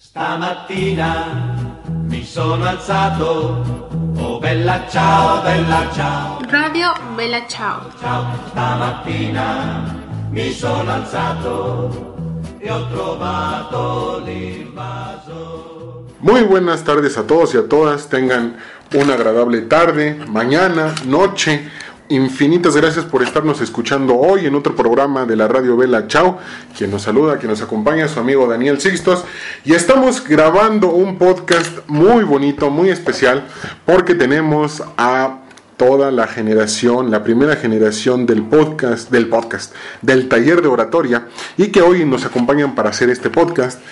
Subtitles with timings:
[0.00, 1.56] Stamattina
[2.06, 6.38] mi sono alzato, oh bella ciao, bella ciao.
[6.48, 7.90] Radio Bella Ciao.
[7.98, 9.96] Ciao, stamattina
[10.30, 12.14] mi sono alzato
[12.58, 16.04] e ho trovato l'invaso.
[16.20, 18.08] Muy buenas tardes a todos y a todas.
[18.08, 18.56] Tengan
[18.94, 21.68] una agradable tarde, mañana, noche.
[22.10, 26.38] Infinitas gracias por estarnos escuchando hoy en otro programa de la Radio Vela Chao.
[26.76, 29.24] Quien nos saluda, quien nos acompaña, su amigo Daniel Sixtos.
[29.66, 33.46] Y estamos grabando un podcast muy bonito, muy especial,
[33.84, 35.40] porque tenemos a
[35.76, 41.28] toda la generación, la primera generación del podcast, del podcast, del taller de oratoria,
[41.58, 43.82] y que hoy nos acompañan para hacer este podcast.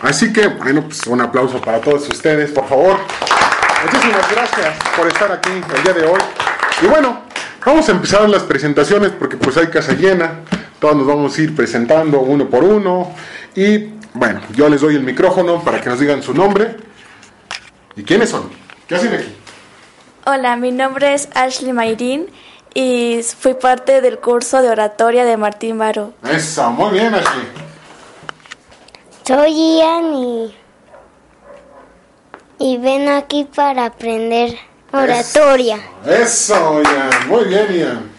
[0.00, 2.96] Así que, bueno, pues un aplauso para todos ustedes, por favor.
[3.84, 6.20] Muchísimas gracias por estar aquí el día de hoy.
[6.82, 7.25] Y bueno,
[7.66, 10.40] vamos a empezar las presentaciones porque pues hay casa llena.
[10.78, 13.12] Todos nos vamos a ir presentando uno por uno.
[13.54, 16.76] Y bueno, yo les doy el micrófono para que nos digan su nombre.
[17.96, 18.48] ¿Y quiénes son?
[18.86, 19.34] ¿Qué hacen aquí?
[20.26, 22.26] Hola, mi nombre es Ashley Mayrin
[22.72, 26.14] y fui parte del curso de oratoria de Martín Baro.
[26.28, 27.46] Eso, muy bien, Ashley.
[29.26, 30.54] Soy Ian y,
[32.58, 34.56] y ven aquí para aprender
[34.96, 35.78] oratoria.
[36.06, 37.28] Eso, Ian.
[37.28, 38.10] Muy bien, Ian.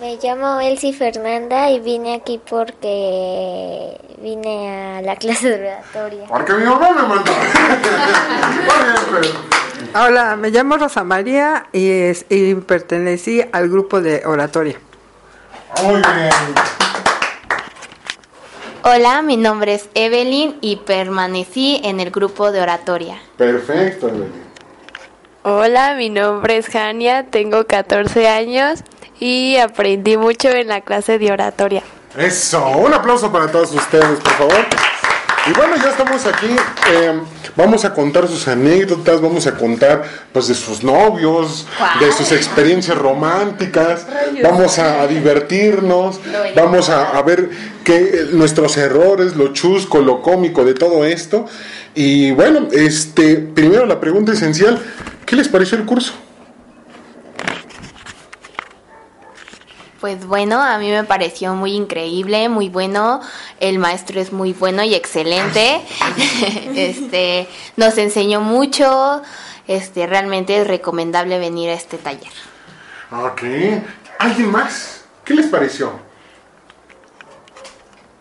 [0.00, 6.24] Me llamo Elsie Fernanda y vine aquí porque vine a la clase de oratoria.
[6.28, 7.32] Porque mi mamá me mandó.
[7.32, 10.04] muy bien, pero...
[10.04, 14.78] Hola, me llamo Rosa María y, es- y pertenecí al grupo de oratoria.
[15.82, 16.30] Muy bien.
[18.84, 23.20] Hola, mi nombre es Evelyn y permanecí en el grupo de oratoria.
[23.36, 24.47] Perfecto, Evelyn.
[25.44, 28.80] Hola, mi nombre es Jania, tengo 14 años
[29.20, 31.84] y aprendí mucho en la clase de oratoria.
[32.16, 34.66] Eso, un aplauso para todos ustedes, por favor.
[35.48, 36.48] Y bueno, ya estamos aquí.
[36.92, 37.20] eh,
[37.56, 41.66] vamos a contar sus anécdotas, vamos a contar pues de sus novios,
[42.00, 44.06] de sus experiencias románticas.
[44.42, 46.20] Vamos a, a divertirnos,
[46.54, 47.50] vamos a, a ver
[47.84, 51.46] qué nuestros errores, lo chusco, lo cómico de todo esto.
[51.94, 54.78] Y bueno, este, primero la pregunta esencial,
[55.24, 56.12] ¿qué les pareció el curso?
[60.00, 63.20] Pues bueno, a mí me pareció muy increíble, muy bueno.
[63.58, 65.80] El maestro es muy bueno y excelente.
[66.76, 69.22] este, nos enseñó mucho.
[69.66, 72.32] Este, realmente es recomendable venir a este taller.
[73.10, 73.42] Ok.
[74.20, 75.04] ¿Alguien más?
[75.24, 76.07] ¿Qué les pareció?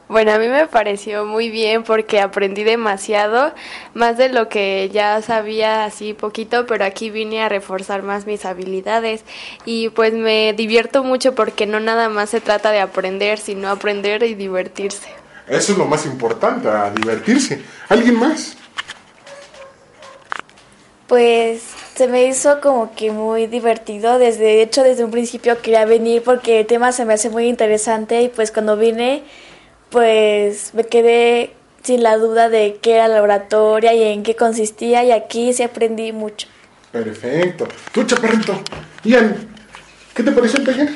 [0.10, 3.54] Bueno, a mí me pareció muy bien porque aprendí demasiado,
[3.94, 8.46] más de lo que ya sabía así poquito, pero aquí vine a reforzar más mis
[8.46, 9.26] habilidades
[9.66, 14.24] y pues me divierto mucho porque no nada más se trata de aprender, sino aprender
[14.24, 15.10] y divertirse.
[15.46, 17.62] Eso es lo más importante, a divertirse.
[17.90, 18.56] ¿Alguien más?
[21.08, 21.64] Pues
[21.96, 24.20] se me hizo como que muy divertido.
[24.20, 27.48] Desde de hecho, desde un principio quería venir porque el tema se me hace muy
[27.48, 29.24] interesante y pues cuando vine,
[29.90, 31.54] pues me quedé
[31.84, 35.64] sin la duda de qué era la oratoria y en qué consistía y aquí sí
[35.64, 36.48] aprendí mucho.
[36.92, 37.68] Perfecto.
[37.94, 38.60] Tú, chaparrito.
[39.04, 39.36] Ian,
[40.14, 40.90] ¿qué te pareció el taller?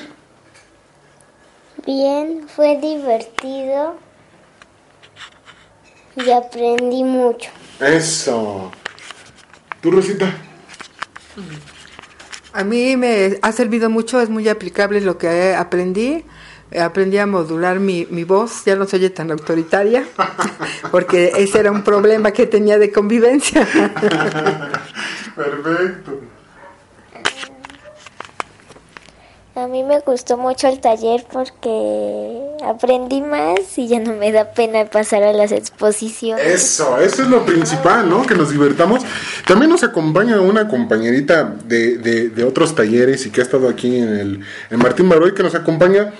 [1.85, 3.95] Bien, fue divertido
[6.15, 7.49] y aprendí mucho.
[7.79, 8.71] Eso.
[9.81, 10.31] ¿Tú, Rosita?
[12.53, 16.25] A mí me ha servido mucho, es muy aplicable lo que aprendí.
[16.79, 20.05] Aprendí a modular mi, mi voz, ya no se oye tan autoritaria,
[20.91, 23.67] porque ese era un problema que tenía de convivencia.
[25.35, 26.19] Perfecto.
[29.53, 34.53] A mí me gustó mucho el taller porque aprendí más y ya no me da
[34.53, 36.45] pena pasar a las exposiciones.
[36.45, 38.25] Eso, eso es lo principal, ¿no?
[38.25, 39.03] Que nos divertamos.
[39.45, 43.97] También nos acompaña una compañerita de, de, de otros talleres y que ha estado aquí
[43.97, 44.39] en el
[44.69, 46.13] en Martín Baroy, que nos acompaña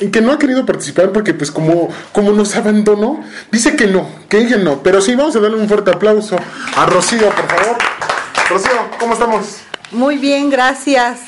[0.00, 4.08] y que no ha querido participar porque pues como, como nos abandonó, dice que no,
[4.28, 4.82] que ella no.
[4.82, 6.36] Pero sí, vamos a darle un fuerte aplauso
[6.76, 7.76] a Rocío, por favor.
[8.50, 9.60] Rocío, ¿cómo estamos?
[9.92, 11.20] Muy bien, gracias.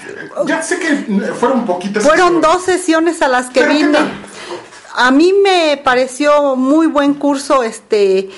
[0.47, 2.03] Ya sé que fueron poquitas.
[2.03, 2.51] Fueron sesiones.
[2.51, 3.99] dos sesiones a las que ¿Pero qué vine.
[4.97, 8.31] A mí me pareció muy buen curso, este,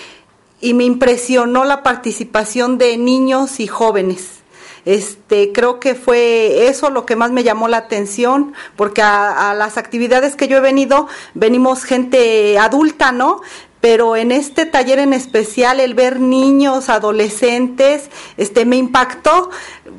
[0.60, 4.39] y me impresionó la participación de niños y jóvenes.
[4.84, 9.76] Este, creo que fue eso lo que más me llamó la atención, porque a, las
[9.76, 13.40] actividades que yo he venido, venimos gente adulta, ¿no?
[13.80, 19.50] pero en este taller en especial el ver niños, adolescentes, este me impactó.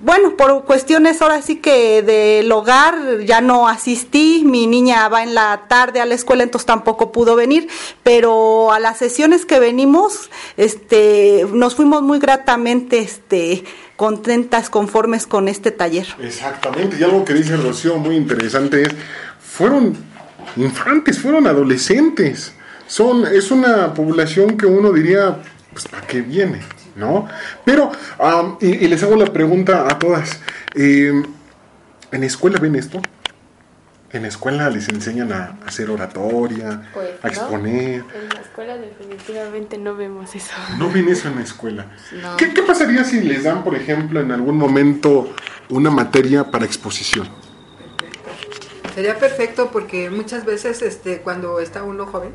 [0.03, 5.33] Bueno, por cuestiones ahora sí que del hogar ya no asistí, mi niña va en
[5.33, 7.67] la tarde a la escuela, entonces tampoco pudo venir,
[8.03, 13.63] pero a las sesiones que venimos, este, nos fuimos muy gratamente, este,
[14.01, 16.07] contentas, conformes con este taller.
[16.19, 18.89] Exactamente, y algo que dice Rocío muy interesante es,
[19.39, 19.95] fueron
[20.55, 22.51] infantes, fueron adolescentes.
[22.87, 25.37] Son, es una población que uno diría,
[25.71, 26.61] pues, ¿para qué viene?
[26.95, 27.27] ¿No?
[27.63, 27.91] Pero,
[28.59, 30.39] y, y les hago la pregunta a todas,
[30.73, 31.21] eh,
[32.11, 32.99] ¿en escuela ven esto?
[34.13, 37.33] ¿En escuela les enseñan a hacer oratoria, Pues, a ¿no?
[37.33, 38.03] exponer?
[38.13, 40.53] En la escuela definitivamente no vemos eso.
[40.77, 41.85] No ven eso en la escuela.
[42.21, 42.35] No.
[42.35, 45.33] ¿Qué, qué pasaría si les dan, por ejemplo, en algún momento
[45.69, 47.29] una materia para exposición?
[48.93, 52.31] Sería perfecto porque muchas veces este, cuando está uno joven,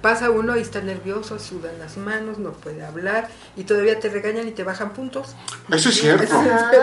[0.00, 4.48] pasa uno y está nervioso, sudan las manos, no puede hablar y todavía te regañan
[4.48, 5.34] y te bajan puntos.
[5.70, 6.26] Eso es cierto.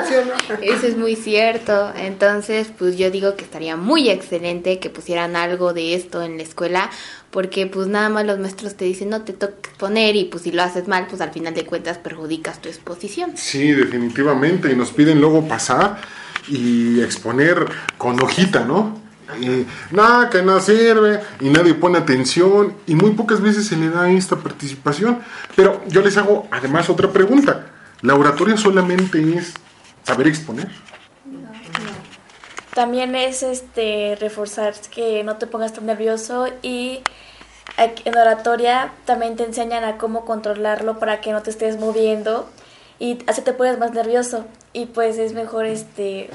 [0.08, 0.34] ¿Sí o no?
[0.62, 1.92] Eso es muy cierto.
[1.96, 6.44] Entonces, pues yo digo que estaría muy excelente que pusieran algo de esto en la
[6.44, 6.90] escuela,
[7.32, 10.52] porque pues nada más los maestros te dicen no te toca exponer y pues si
[10.52, 13.32] lo haces mal, pues al final de cuentas perjudicas tu exposición.
[13.36, 14.72] Sí, definitivamente.
[14.72, 16.00] Y nos piden luego pasar
[16.48, 17.66] y exponer
[17.98, 19.07] con hojita, ¿no?
[19.92, 24.10] Nada, que no sirve, y nadie pone atención, y muy pocas veces se le da
[24.10, 25.20] esta participación.
[25.56, 27.68] Pero yo les hago además otra pregunta.
[28.02, 29.54] ¿La oratoria solamente es
[30.04, 30.70] saber exponer?
[32.74, 37.02] También es este reforzar que no te pongas tan nervioso y
[37.76, 42.48] aquí en oratoria también te enseñan a cómo controlarlo para que no te estés moviendo
[43.00, 46.30] y así te pones más nervioso y pues es mejor este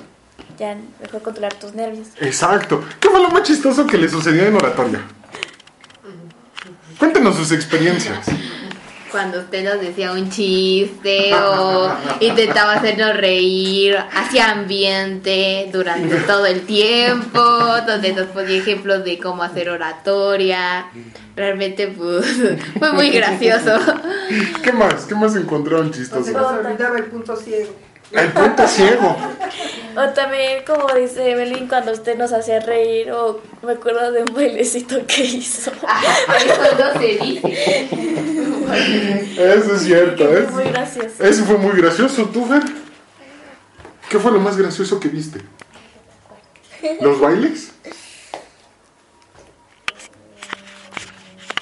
[0.62, 2.08] ya mejor controlar tus nervios.
[2.20, 2.84] Exacto.
[3.00, 5.00] ¿Qué fue lo más chistoso que le sucedió en oratoria?
[6.98, 8.24] Cuéntenos sus experiencias.
[9.10, 16.60] Cuando usted nos decía un chiste o intentaba hacernos reír, hacía ambiente durante todo el
[16.64, 17.42] tiempo,
[17.86, 20.86] donde nos ponía ejemplos de cómo hacer oratoria.
[21.34, 22.24] Realmente, pues,
[22.78, 23.78] fue muy gracioso.
[24.62, 25.06] ¿Qué más?
[25.06, 26.30] ¿Qué más encontraron No se chistoso?
[26.30, 27.72] nos olvidaba el punto ciego.
[28.12, 29.16] El punto ciego.
[29.96, 34.34] O también como dice Evelyn cuando usted nos hacía reír o me acuerdo de un
[34.34, 35.70] bailecito que hizo.
[35.70, 37.88] Eso no se dice.
[39.36, 40.24] Eso es cierto.
[40.24, 40.46] Fue ¿eh?
[40.50, 41.22] muy gracioso.
[41.22, 42.24] Eso fue muy gracioso.
[42.26, 42.62] ¿Tú, Fer?
[44.08, 45.40] ¿Qué fue lo más gracioso que viste?
[47.00, 47.72] ¿Los bailes?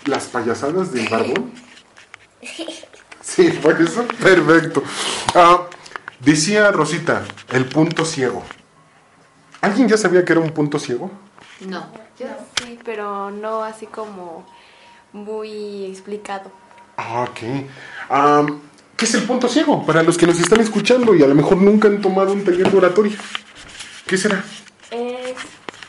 [0.06, 1.52] ¿Las payasadas del barbón?
[3.22, 4.04] Sí, fue eso.
[4.20, 4.82] Perfecto.
[5.36, 5.69] Ah,
[6.20, 8.42] decía Rosita, el punto ciego.
[9.60, 11.10] ¿Alguien ya sabía que era un punto ciego?
[11.60, 11.86] No.
[12.18, 12.26] Yo
[12.62, 14.46] sí, pero no así como
[15.12, 16.52] muy explicado.
[16.96, 18.60] Ah, ok.
[18.96, 19.86] ¿Qué es el punto ciego?
[19.86, 22.70] Para los que nos están escuchando y a lo mejor nunca han tomado un taller
[22.70, 23.16] de oratoria.
[24.06, 24.44] ¿Qué será?
[24.90, 25.34] Es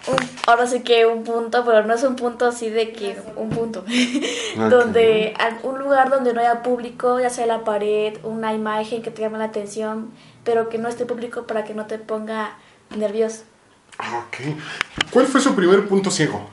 [0.08, 0.16] un,
[0.48, 3.84] ahora sí que un punto, pero no es un punto así de que un punto.
[4.70, 9.12] donde a- un lugar donde no haya público, ya sea la pared, una imagen que
[9.12, 10.12] te llame la atención,
[10.44, 12.56] pero que no esté público para que no te ponga
[12.96, 13.44] nervioso.
[14.00, 14.56] Ah, ok.
[15.12, 16.50] ¿Cuál fue su primer punto ciego?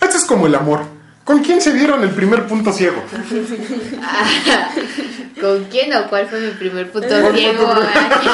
[0.00, 0.80] Este es como el amor.
[1.26, 3.02] ¿Con quién se dieron el primer punto ciego?
[5.40, 7.68] ¿Con quién o cuál fue mi primer punto ¿Cuál fue ciego?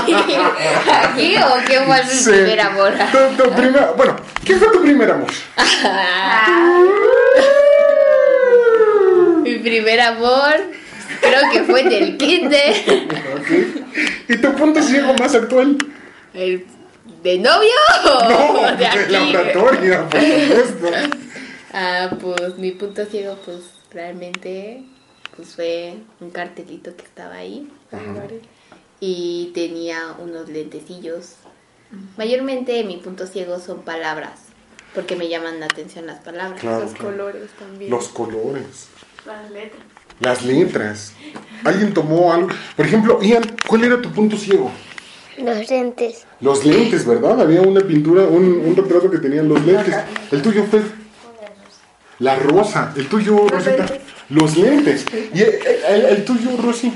[0.03, 0.15] ¿Aquí?
[0.93, 2.31] ¿Aquí o quién fue mi Sí.
[2.31, 2.93] primer amor?
[3.11, 5.31] Tu- bueno, ¿quién fue tu primer amor?
[9.43, 10.55] Mi primer amor,
[11.21, 12.75] creo que fue del kinder.
[14.29, 15.79] ¿Y tu punto ciego más actual?
[16.35, 16.67] El,
[17.23, 17.71] ¿De novio
[18.05, 20.89] No, de de la oratoria, por supuesto.
[21.73, 23.59] Ah, pues mi punto ciego, pues
[23.91, 24.83] realmente,
[25.37, 27.69] pues fue un cartelito que estaba ahí
[29.01, 31.35] y tenía unos lentecillos.
[32.17, 34.33] Mayormente mi punto ciego son palabras,
[34.95, 36.61] porque me llaman la atención las palabras.
[36.61, 37.11] Claro, Los claro.
[37.11, 37.91] colores también.
[37.91, 38.89] Los colores.
[39.27, 39.83] Las letras.
[40.21, 41.13] Las letras.
[41.65, 42.49] ¿Alguien tomó algo?
[42.77, 44.71] Por ejemplo, Ian, ¿cuál era tu punto ciego?
[45.39, 46.25] Los lentes.
[46.41, 47.41] Los lentes, ¿verdad?
[47.41, 49.95] Había una pintura, un, un retrato que tenían los lentes.
[50.31, 50.83] El tuyo, Fer.
[52.23, 52.93] La rosa.
[52.97, 53.87] El tuyo, Rosita.
[54.31, 55.05] Los lentes.
[55.35, 55.55] Y el,
[55.89, 56.93] el- el tuyo, Rosy.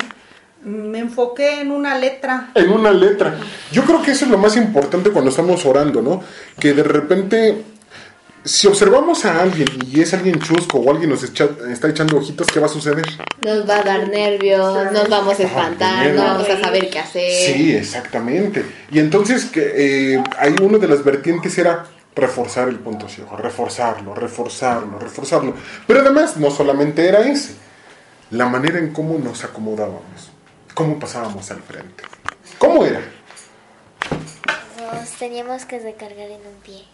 [0.64, 2.50] Me enfoqué en una letra.
[2.54, 3.36] En una letra.
[3.72, 6.22] Yo creo que eso es lo más importante cuando estamos orando, ¿no?
[6.58, 7.62] Que de repente,
[8.44, 12.46] si observamos a alguien y es alguien chusco o alguien nos echa- está echando ojitos,
[12.48, 13.04] ¿qué va a suceder?
[13.44, 17.30] Nos va a dar nervios, nos vamos a espantar, no vamos a saber qué hacer.
[17.54, 18.64] Sí, exactamente.
[18.90, 21.84] Y entonces que eh, hay uno de las vertientes era
[22.16, 25.54] reforzar el punto ciego, reforzarlo, reforzarlo, reforzarlo.
[25.86, 27.54] Pero además, no solamente era ese,
[28.30, 30.30] la manera en cómo nos acomodábamos,
[30.74, 32.04] cómo pasábamos al frente.
[32.58, 33.02] ¿Cómo era?
[34.80, 36.84] Nos teníamos que recargar en un pie.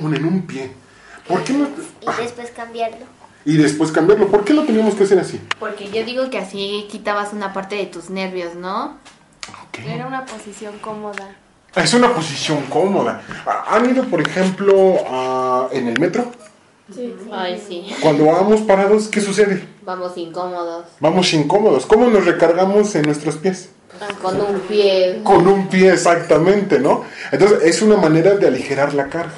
[0.00, 0.70] Un en un pie.
[1.26, 1.68] ¿Por qué no?
[2.00, 3.06] Y después cambiarlo.
[3.44, 4.28] Y después cambiarlo.
[4.28, 5.40] ¿Por qué lo teníamos que hacer así?
[5.58, 8.98] Porque yo digo que así quitabas una parte de tus nervios, ¿no?
[9.84, 11.36] Era una posición cómoda.
[11.76, 13.22] Es una posición cómoda.
[13.46, 16.30] ¿Ha- ¿Han ido, por ejemplo, a- en el metro?
[17.32, 17.86] Ay, sí.
[18.00, 19.66] Cuando vamos parados, ¿qué sucede?
[19.82, 20.86] Vamos incómodos.
[21.00, 21.86] Vamos incómodos.
[21.86, 23.70] ¿Cómo nos recargamos en nuestros pies?
[24.20, 25.20] Con un pie.
[25.24, 27.04] Con un pie exactamente, ¿no?
[27.32, 29.32] Entonces es una manera de aligerar la carga.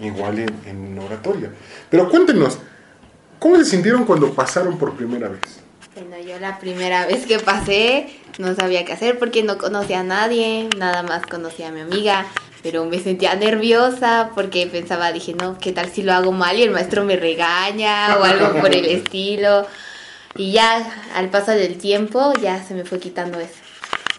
[0.00, 1.50] Igual en, en oratoria.
[1.90, 2.58] Pero cuéntenos,
[3.38, 5.57] ¿cómo se sintieron cuando pasaron por primera vez?
[5.98, 8.06] Bueno, yo la primera vez que pasé
[8.38, 12.24] no sabía qué hacer porque no conocía a nadie, nada más conocía a mi amiga,
[12.62, 16.62] pero me sentía nerviosa porque pensaba, dije, no, ¿qué tal si lo hago mal y
[16.62, 19.66] el maestro me regaña o algo por el estilo?
[20.36, 23.67] Y ya al paso del tiempo ya se me fue quitando eso.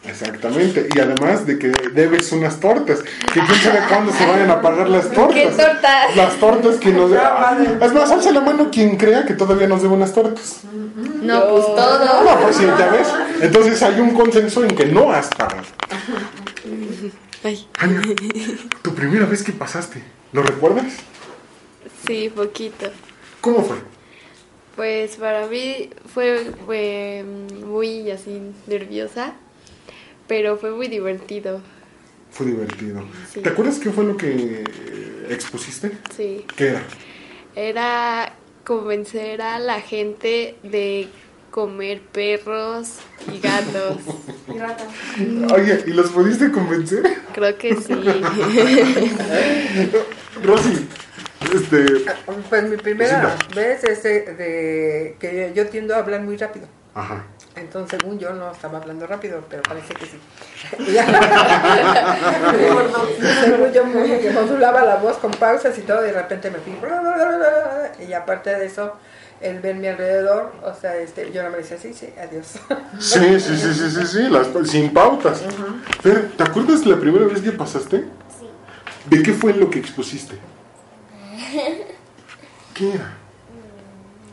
[0.05, 0.89] Exactamente.
[0.95, 2.99] Y además de que debes unas tortas.
[3.01, 5.35] Que quién sabe cuándo se vayan a pagar las tortas.
[5.35, 6.15] ¿Qué tortas?
[6.15, 7.11] Las tortas que nos...
[7.11, 10.61] Es más, alza la mano quien crea que todavía nos debe unas tortas.
[11.21, 12.23] No, pues todo.
[12.23, 13.07] No, pues sí, ya ves.
[13.41, 15.63] Entonces hay un consenso en que no has pagado.
[17.79, 18.01] Anya,
[18.81, 20.03] tu primera vez que pasaste,
[20.33, 20.87] ¿lo recuerdas?
[22.05, 22.89] Sí, poquito.
[23.39, 23.77] ¿Cómo fue?
[24.75, 27.23] Pues para mí fue, fue
[27.65, 29.33] muy así nerviosa,
[30.29, 31.59] pero fue muy divertido.
[32.31, 33.03] Fue divertido.
[33.33, 33.41] Sí.
[33.41, 35.91] ¿Te acuerdas qué fue lo que eh, expusiste?
[36.15, 36.45] Sí.
[36.55, 36.83] ¿Qué era?
[37.55, 38.33] Era
[38.63, 41.09] convencer a la gente de
[41.49, 42.99] comer perros
[43.33, 43.97] y gatos.
[45.53, 47.03] Oye, ¿y los pudiste convencer?
[47.33, 47.93] Creo que sí.
[50.43, 50.87] Rosy,
[51.51, 52.05] este...
[52.49, 56.67] Pues mi primera vez es de, de que yo tiendo a hablar muy rápido.
[56.93, 57.25] Ajá.
[57.55, 60.19] Entonces, según yo, no estaba hablando rápido, pero parece que sí.
[63.43, 66.59] según yo, muy, que modulaba la voz con pausas y todo, y de repente me
[66.59, 66.77] fui.
[68.07, 68.93] Y aparte de eso,
[69.41, 72.59] el ver mi alrededor, o sea, este, yo no me decía, sí, sí, adiós.
[72.99, 75.43] Sí, sí, sí, sí, sí, sí, las, sin pautas.
[76.03, 78.05] Pero, ¿te acuerdas la primera vez que pasaste?
[78.39, 78.47] Sí.
[79.05, 80.35] ¿De qué fue lo que expusiste?
[82.73, 83.13] ¿Qué era?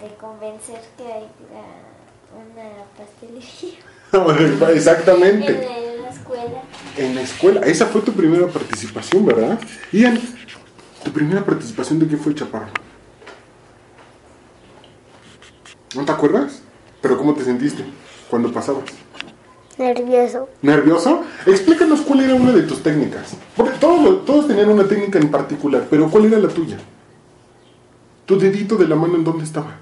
[0.00, 1.28] De convencer que hay
[2.36, 3.78] una pastelería
[4.74, 5.52] Exactamente.
[5.52, 6.62] en la escuela.
[6.96, 7.60] En la escuela.
[7.62, 9.58] Esa fue tu primera participación, ¿verdad?
[9.92, 10.18] Ian,
[11.04, 12.68] ¿tu primera participación de qué fue, Chaparro?
[15.94, 16.62] ¿No te acuerdas?
[17.00, 17.84] ¿Pero cómo te sentiste
[18.28, 18.84] cuando pasabas?
[19.78, 20.48] Nervioso.
[20.62, 21.22] ¿Nervioso?
[21.44, 23.36] Explícanos cuál era una de tus técnicas.
[23.56, 26.78] Porque todos, todos tenían una técnica en particular, pero ¿cuál era la tuya?
[28.24, 29.78] ¿Tu dedito de la mano en dónde estaba?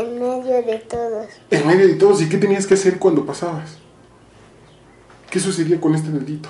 [0.00, 1.26] En medio de todos.
[1.50, 2.22] En medio de todos.
[2.22, 3.76] ¿Y qué tenías que hacer cuando pasabas?
[5.30, 6.48] ¿Qué sucedía con este dedito?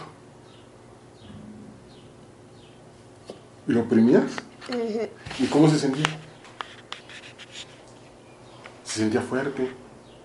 [3.66, 4.33] ¿Lo oprimías?
[5.38, 6.04] ¿Y cómo se sentía?
[8.85, 9.71] ¿Se sentía fuerte?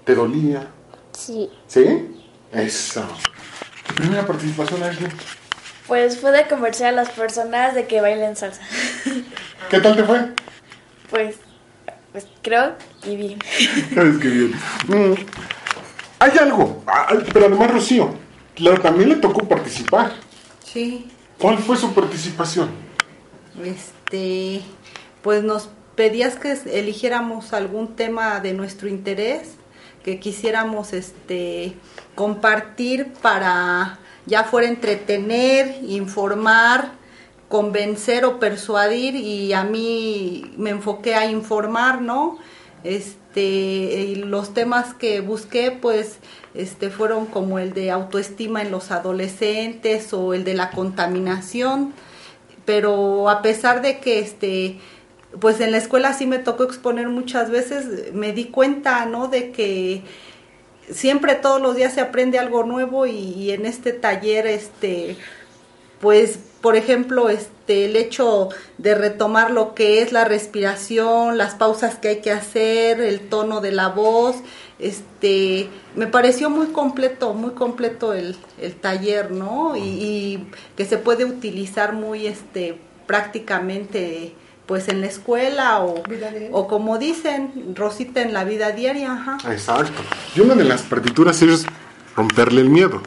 [0.04, 0.68] ¿Te dolía?
[1.12, 1.50] Sí.
[1.68, 2.16] ¿Sí?
[2.52, 3.08] Eso.
[3.88, 5.10] ¿Tu primera participación, Ashley?
[5.88, 8.62] Pues fue de convencer a las personas de que bailen salsa.
[9.70, 10.32] ¿Qué tal te fue?
[11.10, 11.38] Pues,
[12.16, 13.40] pues creo y bien.
[13.60, 14.54] Es que bien.
[14.88, 15.16] Mm,
[16.20, 18.16] Hay algo, ah, pero además Rocío,
[18.82, 20.14] también le tocó participar.
[20.64, 21.10] Sí.
[21.38, 22.70] ¿Cuál fue su participación?
[23.62, 24.62] Este,
[25.22, 29.56] pues nos pedías que eligiéramos algún tema de nuestro interés,
[30.02, 31.74] que quisiéramos este
[32.16, 36.94] compartir para ya fuera entretener, informar,
[37.50, 42.38] convencer o persuadir y a mí me enfoqué a informar, ¿no?
[42.84, 46.18] Este, y los temas que busqué pues
[46.54, 51.94] este fueron como el de autoestima en los adolescentes o el de la contaminación
[52.64, 54.78] pero a pesar de que este
[55.40, 59.52] pues en la escuela sí me tocó exponer muchas veces me di cuenta no de
[59.52, 60.04] que
[60.90, 65.18] siempre todos los días se aprende algo nuevo y, y en este taller este
[66.00, 72.00] pues por ejemplo este el hecho de retomar lo que es la respiración las pausas
[72.00, 74.38] que hay que hacer el tono de la voz
[74.80, 80.98] este me pareció muy completo muy completo el, el taller no y, y que se
[80.98, 84.34] puede utilizar muy este prácticamente
[84.66, 86.02] pues en la escuela o,
[86.52, 90.02] o como dicen Rosita en la vida diaria ajá Exacto.
[90.36, 91.64] Y una de las partituras es
[92.16, 93.04] romperle el miedo.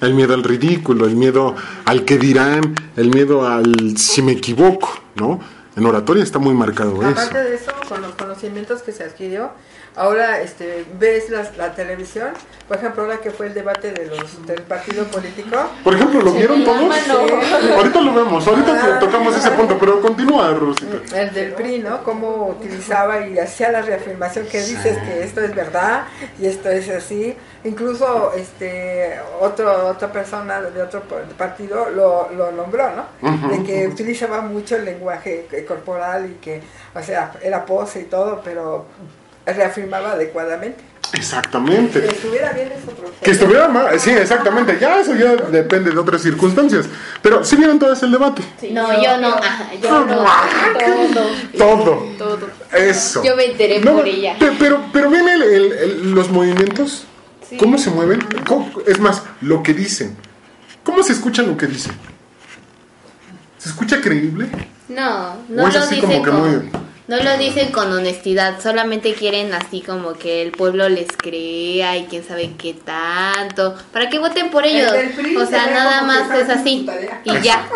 [0.00, 4.88] El miedo al ridículo, el miedo al que dirán, el miedo al si me equivoco,
[5.16, 5.40] ¿no?
[5.76, 7.08] En oratoria está muy marcado eso.
[7.10, 9.50] Aparte de eso, con los conocimientos que se adquirió,
[9.94, 12.30] ahora este, ves la, la televisión,
[12.66, 15.56] por ejemplo, ahora que fue el debate de los, del partido político.
[15.84, 16.82] Por ejemplo, ¿lo vieron todos?
[16.82, 17.76] mano.
[17.76, 18.98] Ahorita lo vemos, ahorita Ah.
[18.98, 20.96] tocamos ese punto, pero continúa, Rosita.
[21.16, 22.02] El del PRI, ¿no?
[22.02, 26.04] Cómo utilizaba y hacía la reafirmación que dices que esto es verdad
[26.40, 27.36] y esto es así.
[27.64, 31.02] Incluso este otro otra persona de otro
[31.36, 33.48] partido lo, lo nombró, ¿no?
[33.50, 36.60] De que utilizaba mucho el lenguaje eh, corporal y que,
[36.94, 38.86] o sea, era pose y todo, pero
[39.44, 40.84] reafirmaba adecuadamente.
[41.14, 42.00] Exactamente.
[42.02, 44.76] Que estuviera bien es otro Que estuviera mal, sí, exactamente.
[44.78, 46.86] Ya eso ya depende de otras circunstancias.
[47.22, 48.42] Pero si vieron todo ese debate.
[48.70, 50.24] No, yo no, ajá, yo no.
[51.56, 51.94] Todo.
[52.18, 52.48] Todo.
[52.72, 53.22] Eso.
[53.24, 54.36] Yo me enteré No, por ella.
[54.38, 57.06] pe- Pero, pero ven el- el- el- los movimientos.
[57.56, 58.20] ¿Cómo se mueven?
[58.46, 60.16] ¿Cómo- es más, lo que dicen.
[60.84, 61.92] ¿Cómo se escucha lo que dicen?
[63.58, 64.48] ¿Se escucha creíble?
[64.88, 66.70] No, ¿O no es lo así dicen como que con, muy-
[67.08, 72.04] no lo dicen con honestidad, solamente quieren así como que el pueblo les crea y
[72.04, 74.92] quién sabe qué tanto, para que voten por ellos.
[75.36, 76.86] O se sea, nada más es así
[77.24, 77.66] y ya,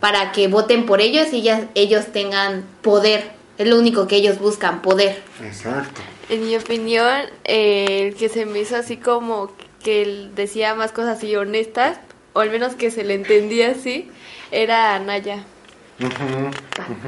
[0.00, 3.37] para que voten por ellos y ya ellos tengan poder.
[3.58, 5.20] Es lo único que ellos buscan, poder.
[5.44, 6.00] Exacto.
[6.28, 9.50] En mi opinión, eh, el que se me hizo así como
[9.82, 11.98] que él decía más cosas así honestas,
[12.34, 14.10] o al menos que se le entendía así,
[14.52, 15.44] era Anaya.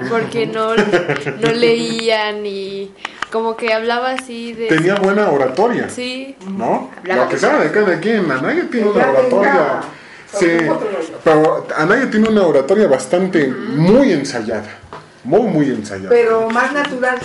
[0.09, 2.93] Porque no, no leían y
[3.31, 4.67] como que hablaba así de...
[4.67, 5.89] Tenía buena oratoria.
[5.89, 6.35] Sí.
[6.49, 6.91] ¿No?
[6.99, 8.29] Hablaba Lo que sea de cada quien.
[8.29, 9.81] Anaya tiene una oratoria.
[10.33, 10.59] Sí,
[11.25, 14.80] pero Anaya tiene una oratoria bastante muy ensayada.
[15.23, 16.09] Muy, muy ensayada.
[16.09, 17.19] Pero más natural.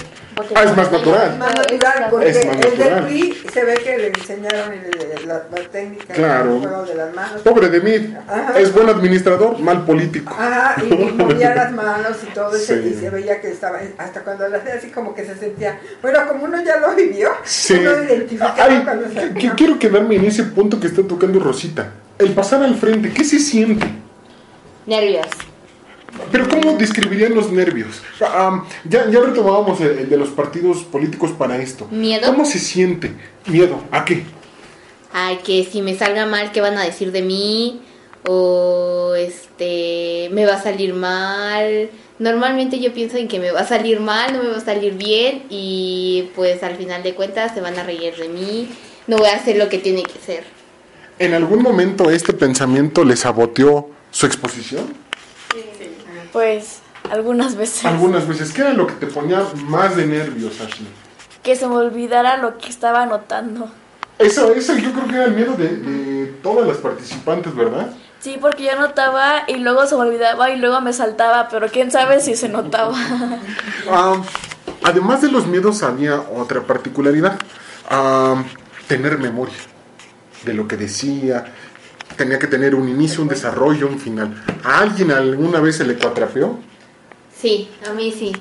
[0.53, 1.37] Ah, es más natural.
[1.37, 3.05] Más natural, porque Es más el del natural.
[3.05, 6.55] PRI se ve que le enseñaron el- la, la técnica Claro.
[6.55, 7.41] el juego de las manos.
[7.41, 8.13] Pobre de mí.
[8.27, 8.59] Ajá.
[8.59, 10.35] Es buen administrador, mal político.
[10.37, 12.91] Ajá, y, y movía las manos y todo eso, Sí.
[12.95, 16.19] y se veía que estaba, hasta cuando lo hacía así como que se sentía, bueno,
[16.27, 17.75] como uno ya lo vivió, Sí.
[17.75, 21.91] uno identificaba Ay, cuando se que- quiero quedarme en ese punto que está tocando Rosita.
[22.19, 23.87] El pasar al frente, ¿qué se siente?
[24.85, 25.27] Nervios.
[26.31, 28.01] Pero ¿cómo describirían los nervios?
[28.21, 31.87] Ah, ya, ya retomábamos el, el de los partidos políticos para esto.
[31.91, 32.27] ¿Miedo?
[32.27, 33.11] ¿Cómo se siente?
[33.47, 33.81] ¿Miedo?
[33.91, 34.23] ¿A qué?
[35.13, 37.81] Ay, que si me salga mal, ¿qué van a decir de mí?
[38.27, 41.89] O este, me va a salir mal.
[42.19, 44.93] Normalmente yo pienso en que me va a salir mal, no me va a salir
[44.93, 48.69] bien y pues al final de cuentas se van a reír de mí.
[49.07, 50.43] No voy a hacer lo que tiene que ser.
[51.19, 54.93] ¿En algún momento este pensamiento le saboteó su exposición?
[56.35, 57.85] Pues algunas veces.
[57.85, 58.51] Algunas veces.
[58.51, 60.89] ¿Qué era lo que te ponía más de nervios, Ashley?
[61.41, 63.69] Que se me olvidara lo que estaba anotando.
[64.19, 67.89] Eso, eso yo creo que era el miedo de, de todas las participantes, ¿verdad?
[68.19, 71.89] Sí, porque yo anotaba y luego se me olvidaba y luego me saltaba, pero quién
[71.89, 72.97] sabe si se notaba.
[73.89, 74.21] Ah,
[74.83, 77.39] además de los miedos había otra particularidad.
[77.89, 78.43] Ah,
[78.89, 79.55] tener memoria
[80.43, 81.45] de lo que decía.
[82.17, 84.41] Tenía que tener un inicio, un desarrollo, un final.
[84.63, 86.59] ¿A alguien alguna vez se le cuatrapeó?
[87.35, 88.31] Sí, a mí sí.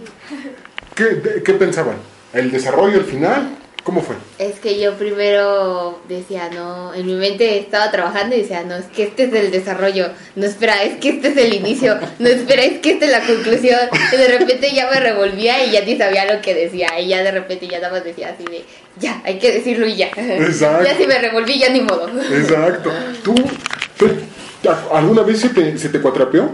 [0.95, 1.97] ¿Qué, de- qué pensaban?
[2.33, 3.57] ¿El desarrollo, el final?
[3.85, 4.17] ¿Cómo fue?
[4.39, 8.87] Es que yo primero decía, no, en mi mente estaba trabajando y decía, no, es
[8.87, 12.63] que este es el desarrollo, no espera, es que este es el inicio, no espera,
[12.63, 13.79] es que esta es la conclusión.
[14.11, 17.23] Y de repente ya me revolvía y ya ni sabía lo que decía, y ya
[17.23, 18.65] de repente ya nada más decía así de,
[18.99, 20.07] ya, hay que decirlo y ya.
[20.17, 20.85] Exacto.
[20.85, 22.09] Ya si me revolví, ya ni modo.
[22.33, 22.91] Exacto.
[23.23, 23.35] ¿Tú,
[23.99, 24.11] tú-
[24.95, 26.51] alguna vez se te, se te cuatrapeó?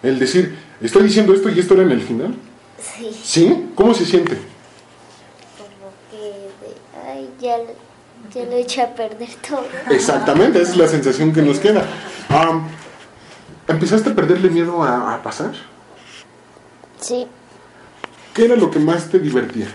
[0.00, 2.34] El decir, estoy diciendo esto y esto era en el final.
[2.80, 3.66] Sí, ¿Sí?
[3.74, 4.36] ¿Cómo se siente?
[5.56, 7.56] como que de, ay, ya,
[8.34, 9.64] ya lo eché a perder todo.
[9.90, 11.84] Exactamente, esa es la sensación que nos queda.
[13.66, 15.52] ¿Empezaste a perderle miedo a, a pasar?
[17.00, 17.26] Sí,
[18.34, 19.66] ¿Qué era lo que más te divertía?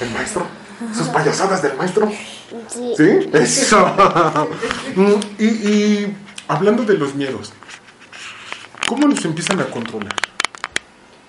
[0.00, 0.46] ¿El maestro?
[0.96, 2.10] ¿Sus payasadas del maestro?
[2.68, 2.94] sí.
[2.96, 3.30] ¿Sí?
[3.32, 3.86] Eso.
[4.94, 6.16] Mm, y, y
[6.48, 7.50] hablando de los miedos,
[8.92, 10.14] ¿cómo los empiezan a controlar?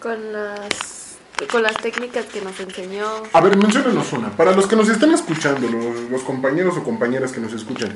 [0.02, 1.18] Con las,
[1.50, 3.06] con las técnicas que nos enseñó.
[3.32, 4.30] A ver, menciónanos una.
[4.32, 7.96] Para los que nos están escuchando, los, los compañeros o compañeras que nos escuchan,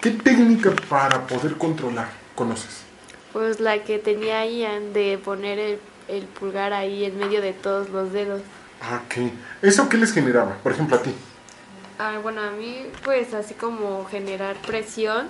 [0.00, 2.82] ¿qué técnica para poder controlar conoces?
[3.32, 7.90] Pues la que tenía Ian de poner el, el pulgar ahí en medio de todos
[7.90, 8.42] los dedos.
[8.80, 9.32] Ah, ¿qué?
[9.60, 10.54] ¿Eso qué les generaba?
[10.62, 11.12] Por ejemplo, a ti.
[11.98, 15.28] Ah, bueno, a mí pues así como generar presión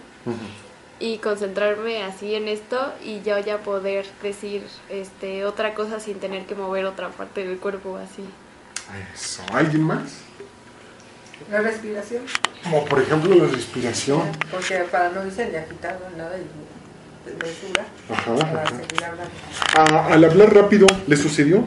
[1.00, 6.46] y concentrarme así en esto y yo ya poder decir este otra cosa sin tener
[6.46, 8.24] que mover otra parte del cuerpo así.
[9.14, 9.42] Eso.
[9.52, 10.02] ¿Alguien más?
[11.50, 12.22] La respiración,
[12.62, 14.22] Como por ejemplo la respiración.
[14.50, 18.76] porque para no irse ni agitado, nada, y de mesura, Ajá, para ajá.
[18.76, 19.32] seguir hablando.
[19.76, 21.66] Ah, al hablar rápido, ¿le sucedió?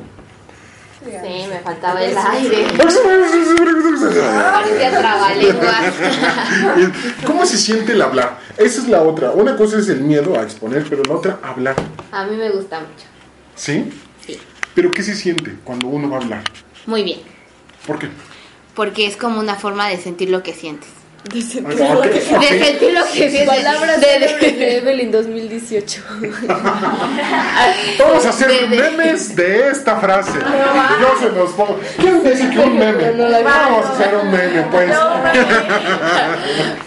[1.04, 2.66] Sí, me faltaba el aire.
[5.00, 5.94] Trabalenguas.
[7.26, 8.40] ¿Cómo se siente el hablar?
[8.58, 9.32] Esa es la otra.
[9.32, 11.76] Una cosa es el miedo a exponer, pero la otra, hablar.
[12.12, 13.06] A mí me gusta mucho.
[13.56, 13.92] ¿Sí?
[14.26, 14.40] Sí.
[14.74, 16.44] ¿Pero qué se siente cuando uno va a hablar?
[16.86, 17.20] Muy bien.
[17.86, 18.10] ¿Por qué?
[18.76, 20.90] Porque es como una forma de sentir lo que sientes.
[21.28, 21.36] Ok,
[21.96, 22.40] ok.
[22.40, 23.44] De sentir lo que.
[23.46, 26.02] Palabras de, de Evelyn 2018.
[28.00, 30.32] Vamos a hacer de- de- memes de esta frase.
[31.02, 31.80] Yo se los pongo.
[32.00, 33.12] ¿Quién dice que un meme?
[33.44, 34.90] Vamos a hacer un meme, pues.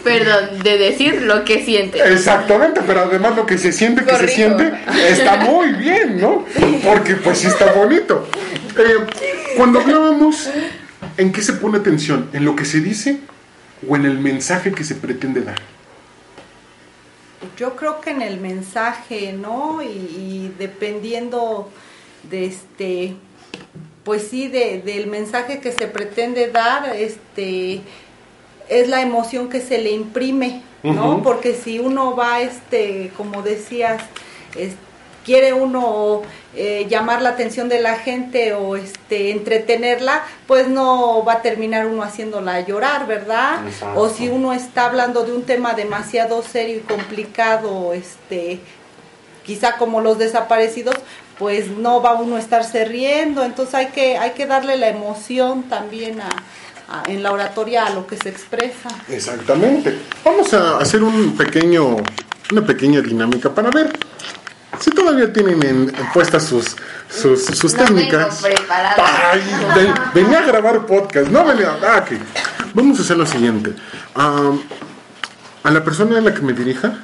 [0.04, 2.00] Perdón, de decir lo que sientes.
[2.04, 4.72] Exactamente, pero además lo que se siente, que se siente,
[5.08, 6.44] está muy bien, ¿no?
[6.84, 8.26] Porque pues sí está bonito.
[8.78, 8.96] Eh,
[9.56, 10.48] cuando hablábamos,
[11.16, 12.28] ¿en qué se pone atención?
[12.32, 13.18] ¿En lo que se dice
[13.88, 15.58] o en el mensaje que se pretende dar?
[17.56, 19.82] Yo creo que en el mensaje, ¿no?
[19.82, 21.70] Y, y dependiendo
[22.30, 23.14] de este,
[24.04, 27.80] pues sí, de, del mensaje que se pretende dar, este,
[28.68, 31.22] es la emoción que se le imprime, ¿no?
[31.22, 34.02] Porque si uno va, este, como decías,
[34.56, 34.74] es-
[35.24, 36.22] quiere uno
[36.56, 41.86] eh, llamar la atención de la gente o este entretenerla, pues no va a terminar
[41.86, 43.66] uno haciéndola llorar, ¿verdad?
[43.66, 44.00] Exacto.
[44.00, 48.60] O si uno está hablando de un tema demasiado serio y complicado, este,
[49.44, 50.96] quizá como los desaparecidos,
[51.38, 55.62] pues no va uno a estarse riendo, entonces hay que, hay que darle la emoción
[55.64, 56.28] también a,
[56.88, 58.88] a- en la oratoria a lo que se expresa.
[59.08, 59.96] Exactamente.
[60.24, 61.96] Vamos a hacer un pequeño,
[62.52, 63.90] una pequeña dinámica para ver
[64.78, 66.76] si todavía tienen en, en puestas sus,
[67.08, 68.42] sus, sus No técnicas.
[68.44, 69.42] Ay,
[69.74, 71.76] ven- venía a grabar podcast, no venía.
[71.82, 72.18] Ah, ok.
[72.74, 73.74] Vamos a hacer lo siguiente.
[74.14, 74.60] Am,
[75.64, 76.94] a la persona a la que me dirija,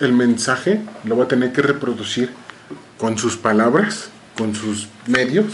[0.00, 2.32] el mensaje lo va a tener que reproducir
[2.98, 5.46] con sus palabras, con sus medios,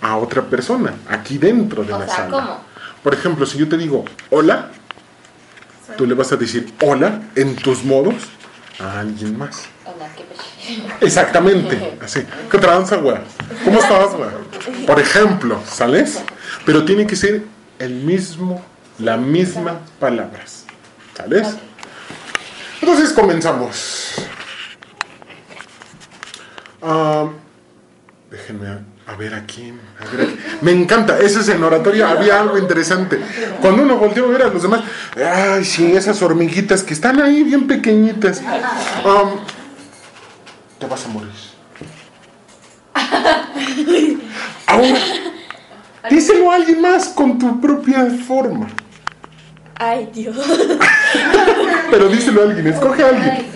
[0.00, 2.30] a otra persona, aquí dentro de O la sea, sala.
[2.30, 2.64] ¿cómo?
[3.04, 4.70] Por ejemplo, si yo te digo hola,
[5.96, 8.14] tú le vas a decir hola en tus modos
[8.78, 9.68] a alguien más.
[11.00, 12.24] Exactamente, así.
[12.50, 13.18] ¿Qué tranza, güey?
[13.64, 14.86] ¿Cómo estás, güey?
[14.86, 16.22] Por ejemplo, ¿sales?
[16.64, 17.44] Pero tiene que ser
[17.78, 18.64] el mismo,
[18.98, 20.64] la misma palabras.
[21.16, 21.56] ¿Sales?
[22.80, 24.14] Entonces comenzamos.
[26.80, 27.28] Ah,
[28.30, 29.72] déjenme a, a ver aquí.
[30.00, 30.38] a ver aquí.
[30.62, 33.20] Me encanta, ese es en oratoria, había algo interesante.
[33.60, 34.82] Cuando uno volteó a ver a los demás,
[35.16, 38.42] ay, sí, esas hormiguitas que están ahí bien pequeñitas.
[40.78, 41.30] Te vas a morir.
[44.66, 44.98] Ahora,
[46.10, 48.68] díselo a alguien más con tu propia forma.
[49.76, 50.36] Ay, Dios.
[51.90, 53.46] Pero díselo a alguien, escoge a alguien.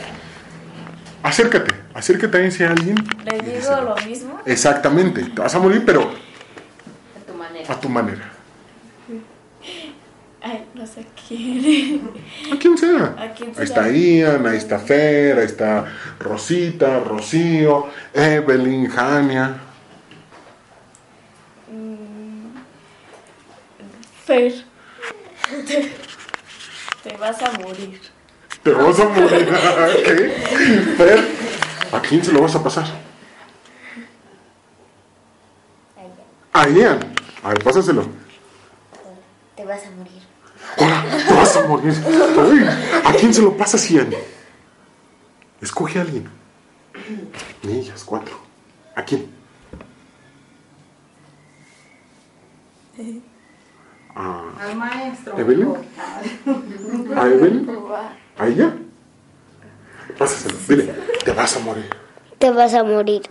[1.22, 2.96] Acércate, acércate a ese alguien.
[3.24, 4.40] ¿Le digo lo mismo?
[4.44, 7.72] Exactamente, te vas a morir, pero A tu manera.
[7.72, 8.32] a tu manera.
[10.42, 12.08] Ay, no sé quién.
[12.52, 13.16] A quien sea.
[13.18, 13.64] A quien Ahí sea.
[13.64, 15.86] está Ian, ahí está Fer, ahí está
[16.20, 19.56] Rosita, Rocío, Evelyn, Jania.
[24.24, 24.52] Fer.
[25.66, 25.92] Te,
[27.10, 28.00] te vas a morir.
[28.62, 29.48] Te vas a morir.
[30.04, 30.28] ¿Qué?
[30.96, 31.24] Fer,
[31.92, 32.86] ¿a quién se lo vas a pasar?
[36.52, 36.98] A Ian.
[37.42, 38.06] A ver, pásaselo.
[39.54, 40.22] Te vas a morir.
[40.78, 41.94] Hola, te vas a morir.
[42.50, 42.64] Uy,
[43.04, 44.10] ¿A quién se lo pasas, Ian?
[45.60, 46.28] Escoge a alguien.
[47.62, 48.38] Niñas, cuatro.
[48.94, 49.30] ¿A quién?
[54.14, 55.38] A Al maestro.
[55.38, 55.74] Evelyn.
[57.16, 57.70] ¿A Evelyn?
[58.38, 58.74] ¿A ella?
[60.18, 61.88] Pásaselo, dile, te vas a morir.
[62.38, 63.22] Te vas a morir.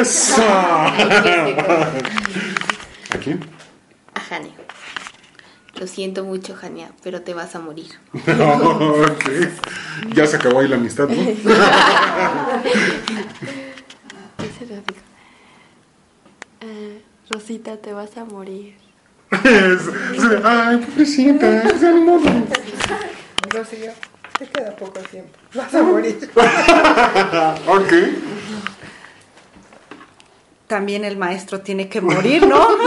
[0.00, 0.86] ¡Esa!
[0.86, 0.92] ¿A
[3.22, 3.40] quién?
[4.14, 4.52] A Jania.
[5.78, 7.90] Lo siento mucho, Jania, pero te vas a morir.
[8.12, 9.24] ok.
[10.14, 11.14] Ya se acabó ahí la amistad, ¿no?
[14.36, 15.00] ¿Qué se lo digo?
[16.60, 18.76] Eh, Rosita, te vas a morir.
[19.30, 22.20] Es- es- Ay, pobrecita, es de modo.
[24.40, 25.38] Te queda poco tiempo.
[25.54, 26.30] Vas a morir.
[27.66, 27.92] Ok.
[30.66, 32.66] También el maestro tiene que morir, ¿no?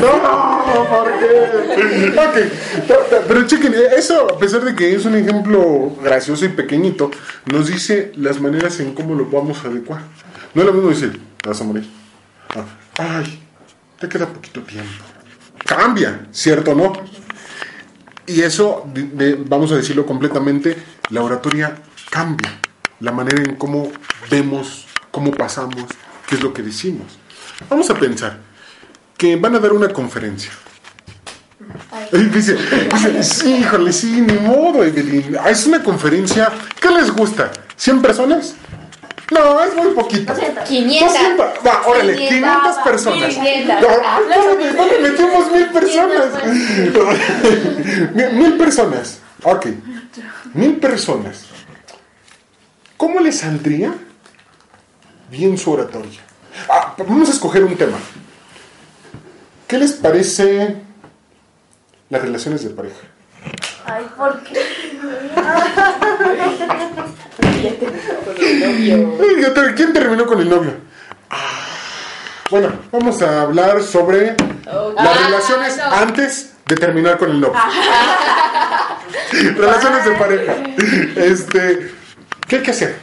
[0.00, 2.14] No, ¿por qué?
[2.18, 7.10] Ok, pero chequen, eso, a pesar de que es un ejemplo gracioso y pequeñito,
[7.46, 10.02] nos dice las maneras en cómo lo vamos a adecuar.
[10.54, 11.84] No es lo mismo decir, vas a morir.
[12.56, 12.64] Ah,
[12.98, 13.42] ay,
[13.98, 14.90] te queda poquito tiempo.
[15.64, 16.92] Cambia, ¿cierto o no?
[18.30, 20.76] Y eso, de- de- vamos a decirlo completamente,
[21.10, 21.76] la oratoria
[22.10, 22.58] cambia.
[23.00, 23.90] La manera en cómo
[24.30, 25.84] vemos, cómo pasamos,
[26.28, 27.06] qué es lo que decimos.
[27.68, 28.38] Vamos a pensar
[29.16, 30.50] que van a dar una conferencia.
[32.12, 32.56] Dice,
[32.92, 35.36] dice, sí, híjole, sí, ni modo, Evelyn.
[35.42, 36.50] Ah, Es una conferencia.
[36.80, 37.50] ¿Qué les gusta?
[37.78, 38.54] ¿100 personas?
[39.30, 40.34] No, es muy poquito.
[40.66, 41.12] 500.
[41.12, 41.46] 200.
[41.66, 43.34] Va, órale, 500 personas.
[43.34, 43.80] 500.
[43.80, 46.26] No, ¿Dónde, dónde metimos mil personas?
[48.14, 49.18] mil, mil personas.
[49.44, 49.66] Ok.
[50.54, 51.44] Mil personas.
[52.96, 53.94] ¿Cómo le saldría
[55.30, 56.20] bien su oratoria?
[56.68, 57.98] Ah, vamos a escoger un tema.
[59.68, 60.76] ¿Qué les parece
[62.08, 62.98] las relaciones de pareja?
[63.86, 64.60] Ay, ¿por qué?
[69.76, 70.72] ¿Quién terminó con el novio?
[71.30, 71.36] Ah,
[72.50, 74.36] Bueno, vamos a hablar sobre
[74.96, 77.60] las relaciones antes de terminar con el novio.
[79.56, 80.54] relaciones de pareja.
[81.16, 81.92] Este,
[82.48, 82.96] ¿qué hay que hacer?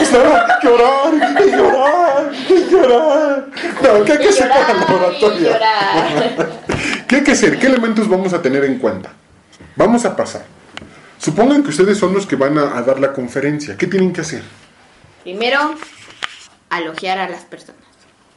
[0.00, 1.12] Estaba llorar,
[1.44, 3.46] y llorar, y llorar.
[3.82, 5.60] No, ¿qué hay que hacer para la oratoria?
[7.10, 7.58] ¿Qué hay que hacer?
[7.58, 9.10] ¿Qué elementos vamos a tener en cuenta?
[9.74, 10.46] Vamos a pasar.
[11.18, 13.76] Supongan que ustedes son los que van a, a dar la conferencia.
[13.76, 14.44] ¿Qué tienen que hacer?
[15.24, 15.74] Primero,
[16.68, 17.82] alogiar a las personas.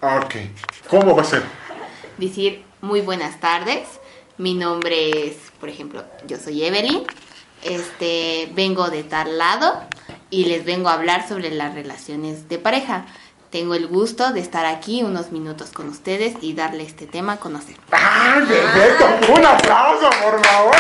[0.02, 0.34] Ah, ok.
[0.90, 1.44] ¿Cómo va a ser?
[2.18, 3.88] Decir muy buenas tardes.
[4.40, 7.04] Mi nombre es, por ejemplo, yo soy Evelyn.
[7.64, 9.84] Este, vengo de tal lado
[10.32, 13.06] y les vengo a hablar sobre las relaciones de pareja.
[13.54, 17.38] Tengo el gusto de estar aquí unos minutos con ustedes y darle este tema a
[17.38, 17.76] conocer.
[17.92, 19.32] ¡Ah, perfecto!
[19.32, 20.76] ¡Un aplauso, por favor!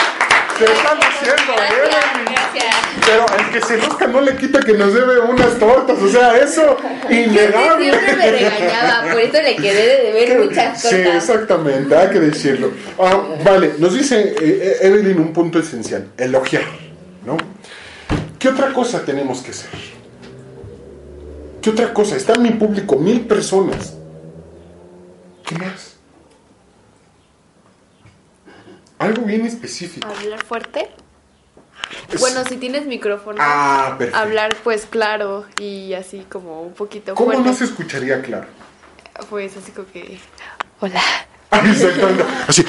[0.58, 2.76] ¿Qué están haciendo, gracias.
[3.06, 6.00] Pero el que se luzca no le quita que nos debe unas tortas.
[6.02, 6.76] O sea, eso,
[7.12, 7.92] innegable.
[7.92, 11.16] Siempre me regañaba, por eso le quedé de deber muchas Sí, cosas.
[11.16, 12.72] exactamente, hay que decirlo.
[12.98, 16.64] Ah, vale, nos dice eh, eh, Evelyn un punto esencial, elogiar,
[17.24, 17.38] ¿no?
[18.40, 19.93] ¿Qué otra cosa tenemos que hacer?
[21.64, 22.18] ¿Qué otra cosa?
[22.18, 23.94] Está en mi público, mil personas.
[25.46, 25.96] ¿Qué más?
[29.00, 30.06] Algo bien específico.
[30.08, 30.90] Hablar fuerte.
[32.12, 34.20] Es- Bueno, si tienes micrófono, Ah, perfecto.
[34.20, 37.50] hablar pues claro y así como un poquito ¿Cómo fuerte.
[37.50, 38.48] no se escucharía claro?
[39.30, 40.20] Pues así como que...
[40.82, 41.02] Hola.
[41.52, 42.24] Exactamente.
[42.48, 42.66] Así,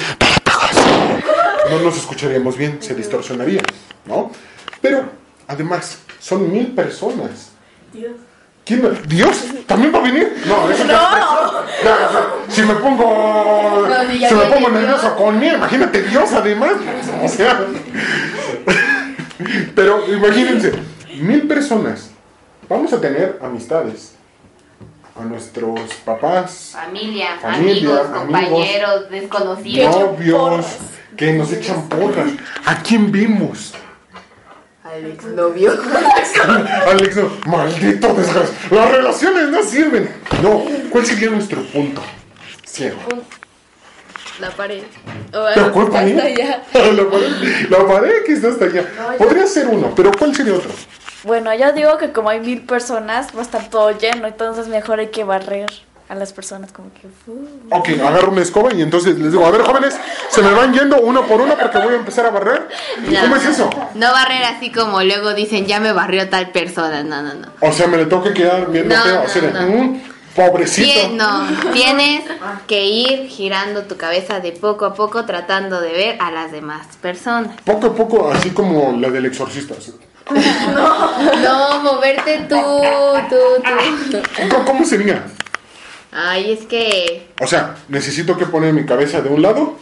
[1.69, 3.61] no nos escucharíamos bien, se distorsionaría,
[4.05, 4.31] ¿no?
[4.81, 5.09] Pero,
[5.47, 7.51] además, son mil personas.
[8.65, 9.43] ¿Quién va- ¿Dios?
[9.67, 10.41] ¿También va a venir?
[10.47, 10.95] No, eso no.
[12.49, 16.71] Si me pongo, No, si si me pongo nervioso conmigo, imagínate Dios además.
[17.23, 17.61] O sea,
[19.75, 20.73] pero imagínense,
[21.19, 22.09] mil personas.
[22.67, 24.13] Vamos a tener amistades.
[25.17, 28.17] A nuestros papás, Familia, Familia, amigos, amigos.
[28.49, 29.95] compañeros, desconocidos.
[29.97, 30.65] novios,
[31.15, 32.31] que nos echan porras.
[32.65, 33.73] ¿A quién vimos?
[34.95, 35.73] Al exnovio.
[36.87, 38.53] Alex, no, maldito desgraciado.
[38.71, 40.09] Las relaciones no sirven.
[40.41, 42.01] No, ¿cuál sería nuestro punto?
[42.65, 42.99] Ciego.
[44.39, 44.83] La pared.
[45.33, 46.15] O ¿Pero algo cuál pared?
[46.15, 48.85] La pared, la pared que está hasta allá.
[49.17, 50.71] Podría ser uno, pero ¿cuál sería otro?
[51.23, 55.01] Bueno, yo digo que como hay mil personas, va a estar todo lleno, entonces mejor
[55.01, 55.69] hay que barrer
[56.07, 57.07] a las personas como que...
[57.31, 57.47] uh.
[57.71, 59.97] Ok, agarro una escoba y entonces les digo, a ver jóvenes,
[60.29, 62.67] se me van yendo uno por uno porque voy a empezar a barrer.
[63.09, 63.21] No.
[63.21, 63.69] ¿Cómo es eso?
[63.95, 67.03] No barrer así como luego dicen, ya me barrió tal persona.
[67.03, 67.47] No, no, no.
[67.59, 69.15] O sea, me le tengo que quedar viendo No, feo.
[69.15, 69.61] no, o sea, no.
[69.67, 70.01] mm,
[70.35, 70.87] pobrecito.
[70.87, 72.21] Tien- no, tienes
[72.67, 76.85] que ir girando tu cabeza de poco a poco tratando de ver a las demás
[77.01, 77.55] personas.
[77.63, 79.73] Poco a poco, así como la del exorcista.
[79.75, 79.91] así.
[81.43, 82.55] No, moverte tú,
[83.29, 83.35] tú,
[84.11, 84.17] tú.
[84.49, 85.23] ¿Cómo- ¿Cómo sería?
[86.17, 87.27] Ay, es que...
[87.41, 89.75] O sea, necesito que poner mi cabeza de un lado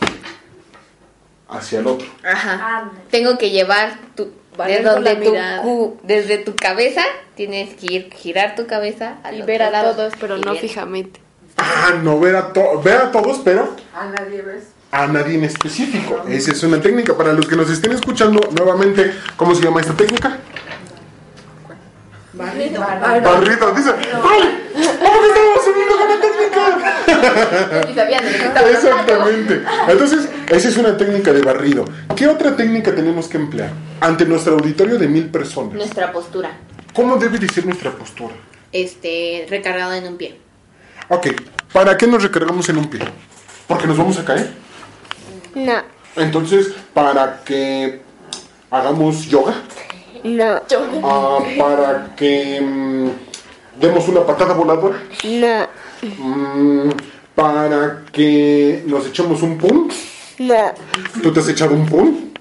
[1.49, 2.07] hacia el otro.
[2.23, 2.91] Ajá.
[3.11, 4.25] Tengo que llevar tu...
[4.25, 7.01] De Barrer con donde tu cu- desde tu cabeza
[7.35, 9.95] tienes que ir, girar tu cabeza al Y otro ver a lado.
[9.95, 10.61] todos, pero no ver.
[10.61, 11.19] fijamente.
[11.57, 14.65] Ah, no ver a, to- ver a todos, pero A nadie ves.
[14.91, 16.23] a nadie en específico.
[16.29, 17.17] Esa es una técnica.
[17.17, 20.37] Para los que nos estén escuchando nuevamente, ¿cómo se llama esta técnica?
[22.33, 22.81] Barrido.
[22.81, 23.71] Barrito.
[23.73, 24.69] Dice, ¡ay!
[24.73, 27.89] ¿Cómo que estamos subiendo con la técnica?
[27.89, 28.25] Y sabían.
[28.71, 29.63] Exactamente.
[29.87, 31.85] Entonces, esa es una técnica de barrido.
[32.15, 33.69] ¿Qué otra técnica tenemos que emplear?
[34.01, 35.73] Ante nuestro auditorio de mil personas.
[35.73, 36.51] Nuestra postura.
[36.93, 38.33] ¿Cómo debe de ser nuestra postura?
[38.71, 40.39] Este, recargado en un pie.
[41.09, 41.27] Ok,
[41.71, 43.01] ¿para qué nos recargamos en un pie?
[43.67, 44.51] ¿Porque nos vamos a caer?
[45.55, 45.83] No,
[46.15, 48.01] Entonces, ¿para que
[48.71, 49.53] hagamos yoga?
[50.23, 50.61] No,
[51.03, 53.09] Ah, ¿Para que mm,
[53.79, 54.97] demos una patada voladora?
[55.23, 55.67] no,
[56.17, 56.89] Mm,
[57.35, 59.89] para que nos echemos un pun.
[60.39, 60.71] No.
[61.21, 62.33] ¿Tú te has echado un pun?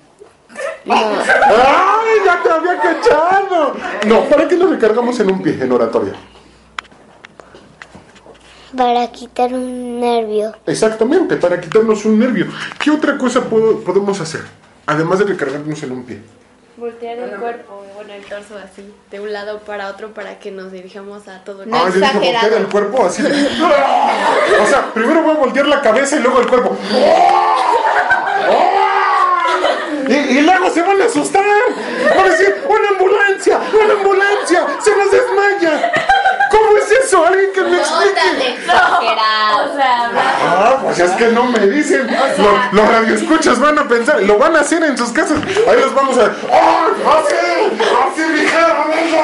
[0.89, 3.75] ¡Ay, ya te había cachado!
[4.07, 6.13] No, ¿para qué nos recargamos en un pie en oratoria?
[8.77, 10.55] Para quitar un nervio.
[10.67, 12.47] Exactamente, para quitarnos un nervio.
[12.79, 14.41] ¿Qué otra cosa puedo- podemos hacer?
[14.87, 16.21] Además de recargarnos en un pie.
[16.77, 20.73] Voltear el cuerpo, bueno, el torso así, de un lado para otro para que nos
[20.73, 22.41] dirijamos a todo el No ah, yo dije exagerado.
[22.45, 23.23] voltear el cuerpo así.
[23.23, 26.77] o sea, primero voy a voltear la cabeza y luego el cuerpo.
[30.09, 31.45] Y, y luego se van a asustar.
[32.17, 35.93] Van a decir, una ambulancia, una ambulancia, se nos desmaya.
[37.13, 37.27] ¿Cómo es eso?
[37.27, 38.55] Alguien que me No tan explique.
[38.55, 39.73] exagerado.
[39.73, 40.11] O sea,
[40.45, 42.07] Ah, pues es que no me dicen.
[42.39, 45.39] Lo- los radioescuchas van a pensar, lo van a hacer en sus casas.
[45.69, 46.23] Ahí los vamos a.
[46.25, 47.79] ¡Ay, así!
[47.81, 49.23] ¡Así dijeron ellos!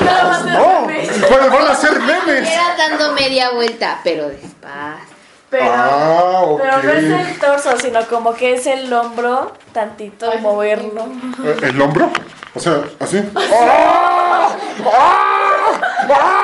[0.54, 2.48] No, pues van a hacer memes.
[2.50, 5.14] Era dando media vuelta, pero despacio.
[5.50, 6.60] Pero, Ah, ok.
[6.62, 11.06] pero no es el torso, sino como que es el hombro, tantito moverlo.
[11.44, 12.10] Eh, ¿El hombro?
[12.54, 13.18] O sea, así.
[13.36, 14.56] ¡Ah!
[14.86, 15.70] ¡Ah!
[16.08, 16.40] ¡Ah!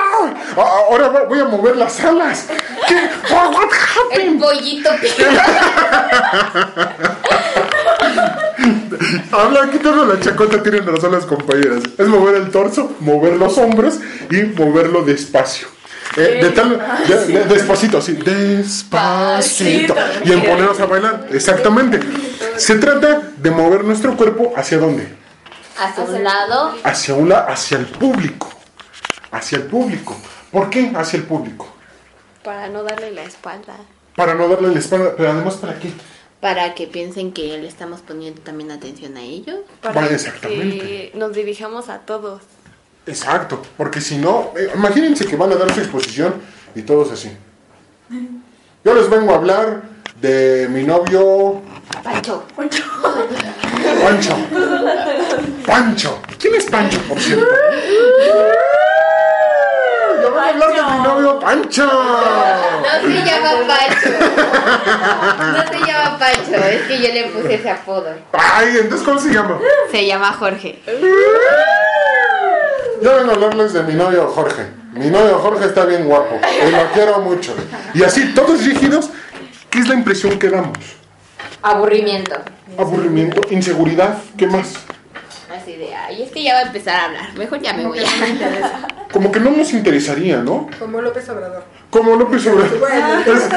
[0.57, 2.47] Ah, Ahora voy a mover las alas.
[2.89, 2.95] ¿Qué?
[3.33, 3.69] What what
[4.13, 4.41] El happened?
[4.41, 4.91] pollito
[9.33, 11.83] Habla, quítalo la chacota, tienen razón las compañeras.
[11.97, 13.99] Es mover el torso, mover los hombros
[14.31, 15.69] y moverlo despacio.
[16.17, 19.95] Eh, de tal, de- de- despacito, así, despacito.
[20.25, 22.01] Y en ponernos a bailar, exactamente.
[22.57, 25.20] Se trata de mover nuestro cuerpo hacia dónde?
[25.81, 26.75] Hacia un lado.
[26.85, 28.49] Hacia un la- hacia el público.
[29.33, 30.17] Hacia el público.
[30.51, 31.67] ¿Por qué hacia el público?
[32.43, 33.77] para no darle la espalda.
[34.17, 35.93] Para no darle la espalda, pero además para qué?
[36.41, 39.59] Para que piensen que le estamos poniendo también atención a ellos.
[39.83, 40.79] Para Vale, exactamente.
[40.79, 42.41] que nos dirijamos a todos.
[43.07, 46.35] Exacto, porque si no, eh, imagínense que van a dar su exposición
[46.75, 47.31] y todos así.
[48.85, 49.83] Yo les vengo a hablar
[50.21, 51.61] de mi novio
[52.03, 52.45] Pancho.
[52.57, 52.85] Pancho.
[55.67, 56.19] Pancho.
[56.39, 57.45] ¿Quién es Pancho, por cierto?
[60.23, 61.87] Yo vengo a hablar de mi novio Pancho.
[61.87, 64.11] No se llama Pancho.
[65.53, 68.15] No se llama Pancho, es que yo le puse ese apodo.
[68.33, 69.59] Ay, entonces ¿cómo se llama?
[69.91, 70.79] Se llama Jorge.
[73.03, 74.67] Yo vengo a hablarles de mi novio Jorge.
[74.93, 77.55] Mi novio Jorge está bien guapo y lo quiero mucho.
[77.95, 79.11] Y así, todos rígidos,
[79.71, 80.79] ¿qué es la impresión que damos?
[81.63, 82.37] Aburrimiento.
[82.79, 84.75] Aburrimiento, inseguridad, ¿qué más?
[85.55, 87.35] Así de, ay, es que ya va a empezar a hablar.
[87.37, 87.99] Mejor ya me voy.
[89.13, 90.69] Como que no nos interesaría, ¿no?
[90.79, 91.65] Como López Obrador.
[91.91, 92.79] Como López Obrador.
[92.79, 93.51] Bueno, Es que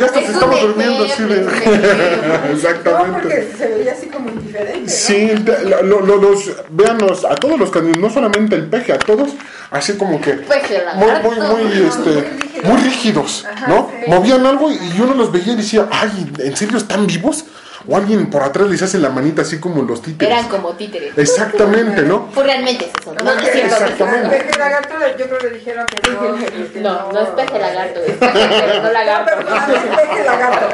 [0.00, 1.40] ya hasta se Es un estamos durmiendo así de...
[2.48, 3.20] No, Exactamente.
[3.20, 4.80] porque se veía así como indiferente.
[4.80, 4.88] ¿no?
[4.88, 5.30] Sí,
[5.64, 9.30] lo- lo- lo- los, véanos, a todos los candidatos, no solamente el peje, a todos,
[9.70, 11.30] así como que Peje muy, lagarto.
[11.30, 13.90] muy, muy, este, muy rígidos, ¿no?
[14.06, 17.44] Movían algo y uno los veía y decía, ay, ¿en serio están vivos?
[17.90, 20.34] O alguien por atrás les hace la manita así como los títeres.
[20.36, 21.16] Eran como títeres.
[21.16, 22.26] Exactamente, ¿no?
[22.34, 23.14] Pues realmente es eso.
[23.14, 23.74] No, no es cierto.
[23.76, 24.28] Exactamente.
[24.36, 26.36] Peje lagarto, yo creo que le dijeron que no.
[26.74, 29.30] que No, no es peje lagarto, es peje, pero no No, lagarto.
[29.38, 30.66] perdón, es peje lagarto.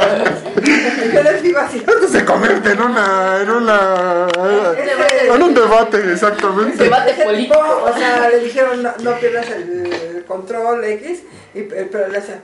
[1.14, 1.76] Yo les digo así.
[1.86, 4.26] Esto se convierte en una, en una,
[5.34, 6.82] en un debate, exactamente.
[6.84, 7.58] Debate político.
[7.84, 11.20] O sea, le dijeron no, no pierdas el, el control X,
[11.54, 12.40] y, le hacía.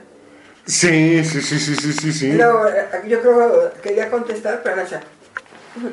[0.65, 2.33] Sí, sí, sí, sí, sí, sí, sí.
[2.33, 4.83] Luego, eh, yo creo que quería contestar, pero.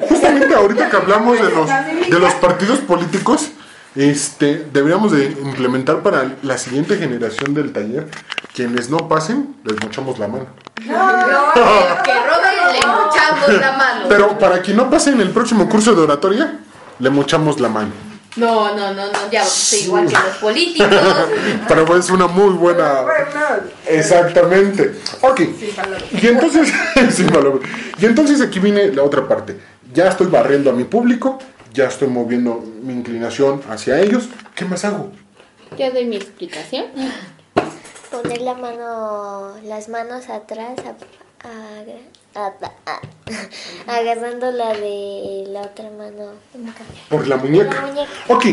[0.08, 1.68] Justamente ahorita que hablamos de los,
[2.10, 3.52] de los partidos políticos,
[3.94, 8.06] este, deberíamos de implementar para la siguiente generación del taller,
[8.54, 10.46] quienes no pasen, les mochamos la mano.
[10.84, 14.06] No, el que robe le echamos la mano.
[14.08, 16.58] Pero para quien no pase en el próximo curso de oratoria,
[16.98, 18.07] le mochamos la mano.
[18.38, 20.88] No, no, no, no, ya soy igual que los políticos.
[21.68, 23.02] Pero es una muy buena...
[23.02, 23.26] Bueno,
[23.86, 24.94] Exactamente.
[25.22, 25.40] Ok.
[26.22, 26.72] Y entonces,
[27.98, 29.58] y entonces aquí viene la otra parte.
[29.92, 31.38] Ya estoy barriendo a mi público,
[31.72, 34.28] ya estoy moviendo mi inclinación hacia ellos.
[34.54, 35.10] ¿Qué más hago?
[35.76, 36.86] Ya doy mi explicación.
[38.10, 41.44] Poner la mano, las manos atrás, a-
[43.86, 46.32] agarrando la de la otra mano.
[47.08, 47.74] Por la muñeca.
[47.74, 48.10] La muñeca.
[48.28, 48.46] Ok,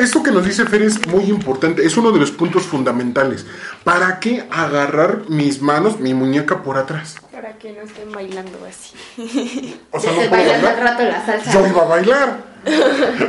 [0.00, 3.46] esto que nos dice Fer es muy importante, es uno de los puntos fundamentales.
[3.84, 7.16] ¿Para qué agarrar mis manos, mi muñeca por atrás?
[7.32, 9.76] Para que no estén bailando así.
[9.90, 10.98] O sea, no puedo bailando al bailar.
[10.98, 11.52] rato la salsa.
[11.52, 12.52] Yo iba a bailar.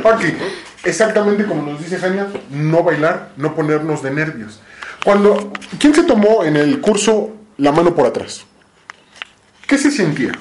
[0.04, 0.24] Ok,
[0.84, 4.60] exactamente como nos dice Jania, no bailar, no ponernos de nervios.
[5.04, 8.46] Cuando, ¿quién se tomó en el curso la mano por atrás?
[9.66, 10.32] ¿Qué se sentía?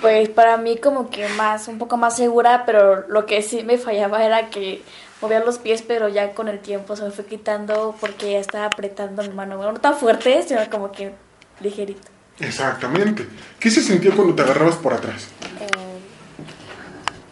[0.00, 3.78] Pues para mí como que más, un poco más segura, pero lo que sí me
[3.78, 4.82] fallaba era que
[5.20, 8.66] movía los pies, pero ya con el tiempo se me fue quitando porque ya estaba
[8.66, 9.56] apretando mi mano.
[9.56, 11.12] Bueno, no tan fuerte, sino como que
[11.60, 12.08] ligerito.
[12.40, 13.28] Exactamente.
[13.60, 15.28] ¿Qué se sentía cuando te agarrabas por atrás?
[15.60, 15.68] Eh,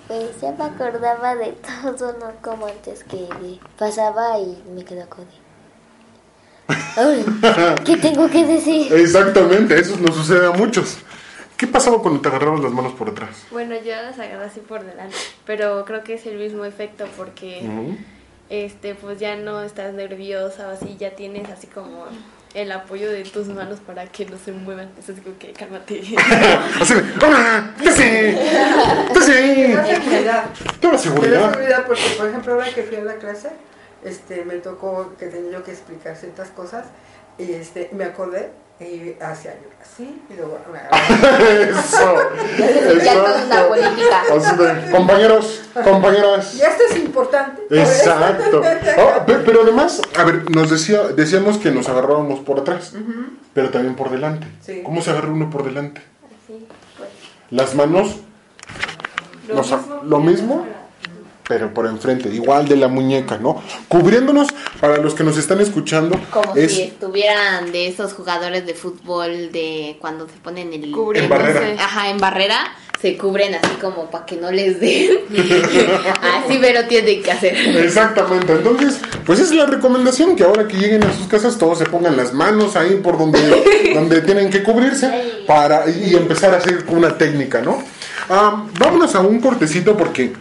[0.07, 1.53] pues ya me acordaba de
[1.99, 3.29] todo, no como antes que
[3.79, 5.40] pasaba y me quedaba con Ay,
[7.85, 8.93] ¿Qué tengo que decir?
[8.93, 10.99] Exactamente, eso nos sucede a muchos.
[11.57, 13.45] ¿Qué pasaba cuando te agarrabas las manos por atrás?
[13.51, 15.15] Bueno, yo las agarro así por delante,
[15.45, 17.99] pero creo que es el mismo efecto porque Ujú.
[18.49, 22.07] este pues ya no estás nerviosa o así, ya tienes así como
[22.55, 24.89] el apoyo de tus manos para que no se muevan.
[24.99, 26.01] Eso es como que cálmate.
[26.81, 27.75] Así de, ¡ah!
[27.79, 28.37] ¡Tú sí!
[29.15, 29.33] ¡Tú sí!
[29.33, 30.45] Te da seguridad.
[30.81, 33.51] Te da seguridad porque, por ejemplo, ahora que fui a la clase,
[34.05, 36.87] este, me tocó que tenía yo que explicar ciertas cosas
[37.39, 41.39] y este, me acordé y hacía yo así y luego me agarraba.
[41.81, 42.17] Eso.
[43.05, 43.69] Ya con una Exacto.
[43.69, 44.23] política.
[44.35, 46.55] Así de, compañeros, compañeras.
[46.55, 47.63] Y esto es importante.
[47.71, 48.63] Exacto.
[48.99, 52.95] Oh, pe- pero además, a ver, nos decía, decíamos que nos agarrábamos por atrás,
[53.53, 54.47] pero también por delante.
[54.65, 54.83] Sí.
[54.83, 56.01] ¿Cómo se agarra uno por delante?
[56.27, 57.09] Así, pues.
[57.51, 58.17] Las manos,
[59.49, 60.67] Lo nos a- mismo lo que mismo,
[61.51, 63.61] pero por enfrente, igual de la muñeca, ¿no?
[63.89, 64.47] Cubriéndonos,
[64.81, 69.51] para los que nos están escuchando, Como es si estuvieran de esos jugadores de fútbol
[69.51, 70.95] de cuando se ponen el.
[71.17, 71.75] En barrera.
[71.77, 72.73] Ajá, en barrera
[73.03, 75.11] se cubren así como para que no les den.
[76.23, 77.57] así pero tienen que hacer.
[77.79, 81.87] Exactamente, entonces, pues es la recomendación, que ahora que lleguen a sus casas todos se
[81.87, 83.41] pongan las manos ahí por donde,
[83.95, 87.83] donde tienen que cubrirse para y empezar a hacer una técnica, ¿no?
[88.29, 90.33] Ah, vámonos a un cortecito porque,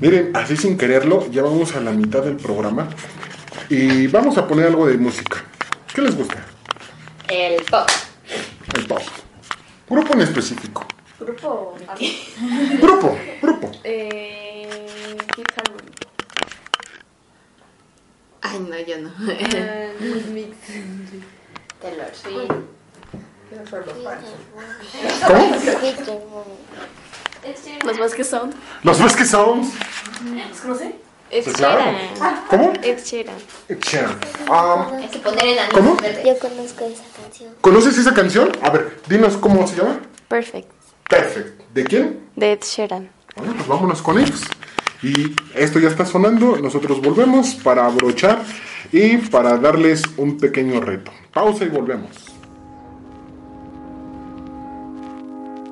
[0.00, 2.88] miren, así sin quererlo, ya vamos a la mitad del programa
[3.68, 5.44] y vamos a poner algo de música.
[5.94, 6.44] ¿Qué les gusta?
[7.28, 7.88] El pop.
[8.76, 9.02] El pop.
[9.88, 10.86] Grupo en específico.
[11.18, 11.74] Grupo.
[12.80, 13.72] Grupo, grupo.
[13.84, 14.68] Eh.
[18.42, 19.10] Ay, no, yo no.
[19.18, 19.90] Ah,
[20.32, 20.56] Mix.
[21.80, 22.52] Taylor Swift.
[25.26, 26.44] ¿Cómo?
[27.84, 28.54] Los Vasquez Sound.
[28.82, 29.68] Los Vasquez Sounds.
[30.50, 30.94] ¿Los conoce?
[31.30, 31.80] Sí, claro.
[31.80, 32.44] Sheeran.
[32.48, 32.72] ¿Cómo?
[32.82, 33.34] Ed Sheeran.
[33.68, 34.16] Ed Sheeran.
[34.48, 35.96] Ah, Hay que poner el anillo ¿Cómo?
[35.96, 36.22] verde.
[36.24, 37.54] Yo conozco esa canción.
[37.60, 38.52] ¿Conoces esa canción?
[38.62, 40.00] A ver, dinos cómo se llama.
[40.28, 40.68] Perfect.
[41.08, 41.60] Perfect.
[41.74, 42.20] ¿De quién?
[42.36, 43.10] De Ed Sheeran.
[43.36, 44.40] Bueno, pues vámonos con ellos.
[45.02, 48.42] Y esto ya está sonando, nosotros volvemos para abrochar
[48.92, 51.12] y para darles un pequeño reto.
[51.32, 52.10] Pausa y volvemos.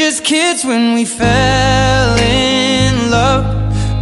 [0.00, 3.44] just kids when we fell in love,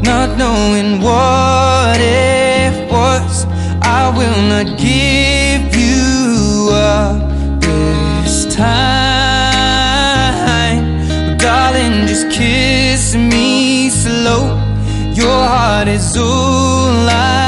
[0.00, 3.46] not knowing what it was.
[3.82, 7.18] I will not give you up
[7.60, 8.78] this time.
[11.26, 14.56] But darling, just kiss me slow.
[15.20, 17.47] Your heart is all I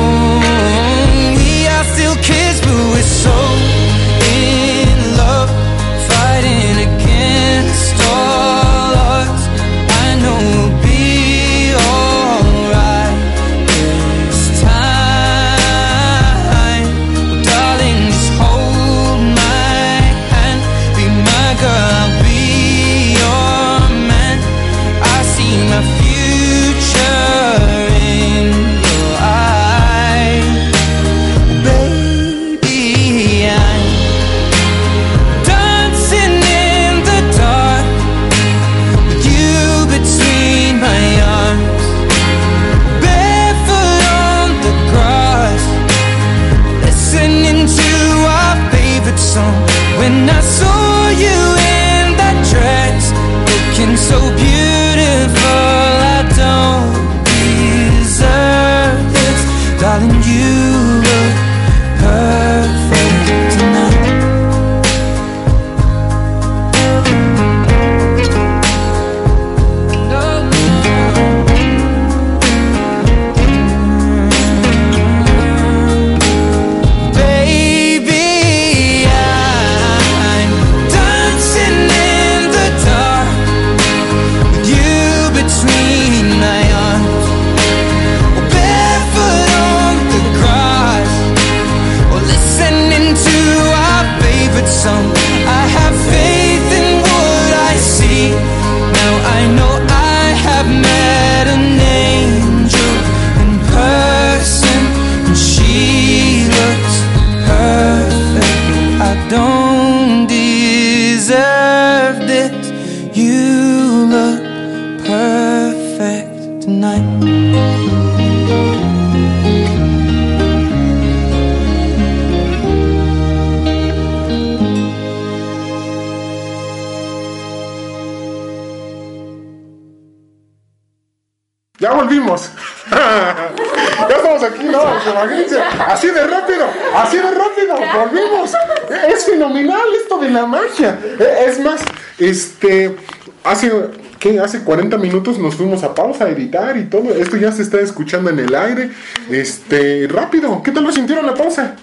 [143.67, 143.71] Hace,
[144.19, 144.39] ¿qué?
[144.39, 147.13] Hace 40 minutos nos fuimos a pausa a editar y todo.
[147.15, 148.89] Esto ya se está escuchando en el aire.
[149.29, 150.61] Este, rápido.
[150.63, 151.75] ¿Qué tal lo sintieron la pausa?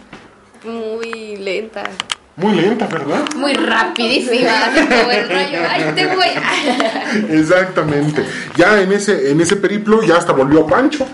[0.64, 1.84] Muy lenta.
[2.36, 3.24] Muy lenta, ¿verdad?
[3.36, 4.70] Muy rapidísima.
[7.30, 8.24] Exactamente.
[8.56, 11.04] Ya en ese, en ese periplo ya hasta volvió Pancho,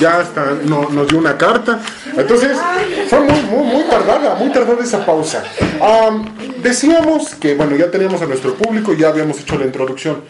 [0.00, 1.80] ya hasta no- nos dio una carta.
[2.16, 2.56] Entonces,
[3.08, 5.42] fue muy, muy, muy tardada, muy tardada esa pausa.
[5.80, 10.22] Am, decíamos que, bueno, ya teníamos a nuestro público, ya habíamos hecho la introducción.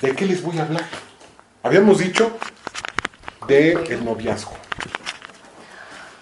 [0.00, 0.84] ¿De qué les voy a hablar?
[1.62, 2.36] Habíamos dicho
[3.48, 4.52] de el noviazgo.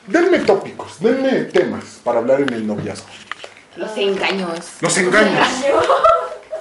[0.07, 3.07] Denme tópicos, denme temas para hablar en el noviazgo.
[3.77, 4.51] Los engaños.
[4.81, 5.49] Los engaños,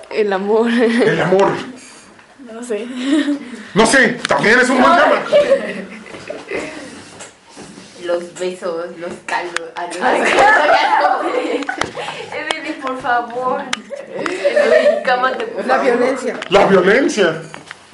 [0.10, 0.70] El amor.
[0.72, 1.52] el amor.
[2.52, 2.86] No sé.
[3.74, 5.22] No sé, también es un buen tema.
[8.04, 9.70] Los besos, los caldos.
[9.76, 11.30] Ah, no,
[12.36, 13.62] Evelyn, por favor.
[14.16, 15.98] Evelyn, cámate, por La favor.
[15.98, 16.40] violencia.
[16.50, 17.42] La violencia,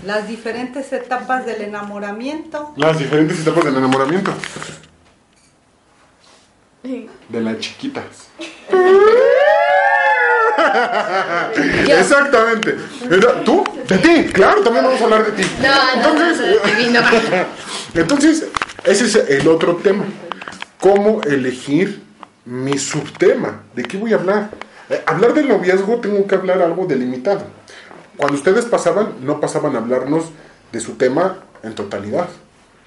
[0.05, 2.73] Las diferentes etapas del enamoramiento.
[2.77, 4.33] las diferentes etapas del enamoramiento.
[6.81, 8.03] De las chiquitas.
[11.87, 12.75] Exactamente.
[13.45, 13.63] ¿Tú?
[13.87, 15.49] De ti, claro, también vamos a hablar de ti.
[15.61, 16.99] No, no, no, no, divino.
[17.93, 18.45] Entonces,
[18.83, 20.05] ese es el otro tema.
[20.79, 22.03] ¿Cómo elegir
[22.45, 23.63] mi subtema?
[23.75, 24.49] ¿De qué voy a hablar?
[24.89, 27.43] Eh, hablar del noviazgo tengo que hablar algo delimitado.
[28.17, 30.25] Cuando ustedes pasaban, no pasaban a hablarnos
[30.71, 32.27] de su tema en totalidad.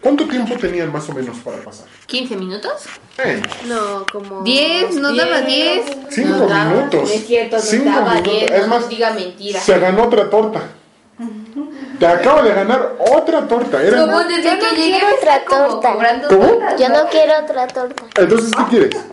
[0.03, 1.87] ¿Cuánto tiempo tenían más o menos para pasar?
[2.09, 2.73] ¿15 minutos?
[3.25, 4.43] Eh, No, como.
[4.43, 4.95] ¿10?
[4.95, 5.85] ¿Nos daba 10?
[6.11, 7.03] Cinco Nos daba- minutos.
[7.09, 8.33] No es cierto, nos Cinco daba minutos.
[8.33, 8.51] 10.
[8.51, 9.61] Es no más, diga mentira.
[9.61, 10.61] se ganó otra torta.
[12.01, 13.81] Te acaba de ganar otra torta.
[13.81, 15.93] Era- Como desde Yo no que llegué quiero otra torta.
[16.29, 16.43] ¿Cómo?
[16.49, 17.03] tortas, Yo ¿no?
[17.05, 18.03] no quiero otra torta.
[18.17, 18.97] Entonces, ¿qué quieres?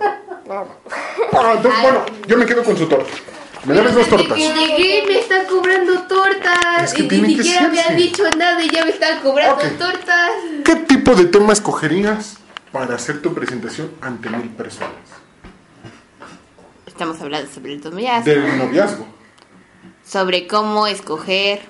[1.31, 3.11] Ah, entonces, bueno, yo me quedo con su torta.
[3.65, 4.37] Me debes dos Desde tortas.
[4.37, 6.83] que llegué me está cobrando tortas.
[6.83, 9.19] Es que y tiene ni que siquiera me han dicho nada y ya me están
[9.21, 9.77] cobrando Ok.
[9.77, 10.31] tortas.
[10.63, 12.37] ¿Qué tipo de tema escogerías
[12.71, 14.93] para hacer tu presentación ante mil personas?
[16.85, 18.25] Estamos hablando sobre el noviazgo.
[18.31, 19.05] Del noviazgo.
[20.05, 21.61] Sobre cómo escoger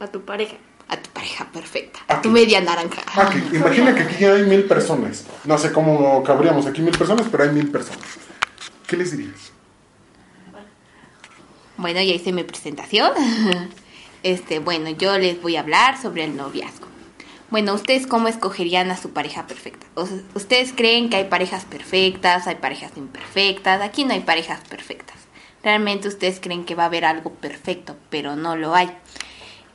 [0.00, 0.56] A tu pareja.
[0.88, 2.00] a tu pareja perfecta.
[2.08, 3.02] A tu media naranja.
[3.50, 5.24] Que imagina que aquí ya hay mil personas.
[5.44, 8.04] No sé cómo cabríamos aquí mil personas, pero hay mil personas.
[8.86, 9.52] ¿Qué les dirías?
[11.80, 13.10] Bueno, ya hice mi presentación.
[14.22, 16.86] Este, bueno, yo les voy a hablar sobre el noviazgo.
[17.48, 19.86] Bueno, ¿ustedes cómo escogerían a su pareja perfecta?
[20.34, 23.80] ¿Ustedes creen que hay parejas perfectas, hay parejas imperfectas?
[23.80, 25.16] Aquí no hay parejas perfectas.
[25.62, 28.90] Realmente ustedes creen que va a haber algo perfecto, pero no lo hay.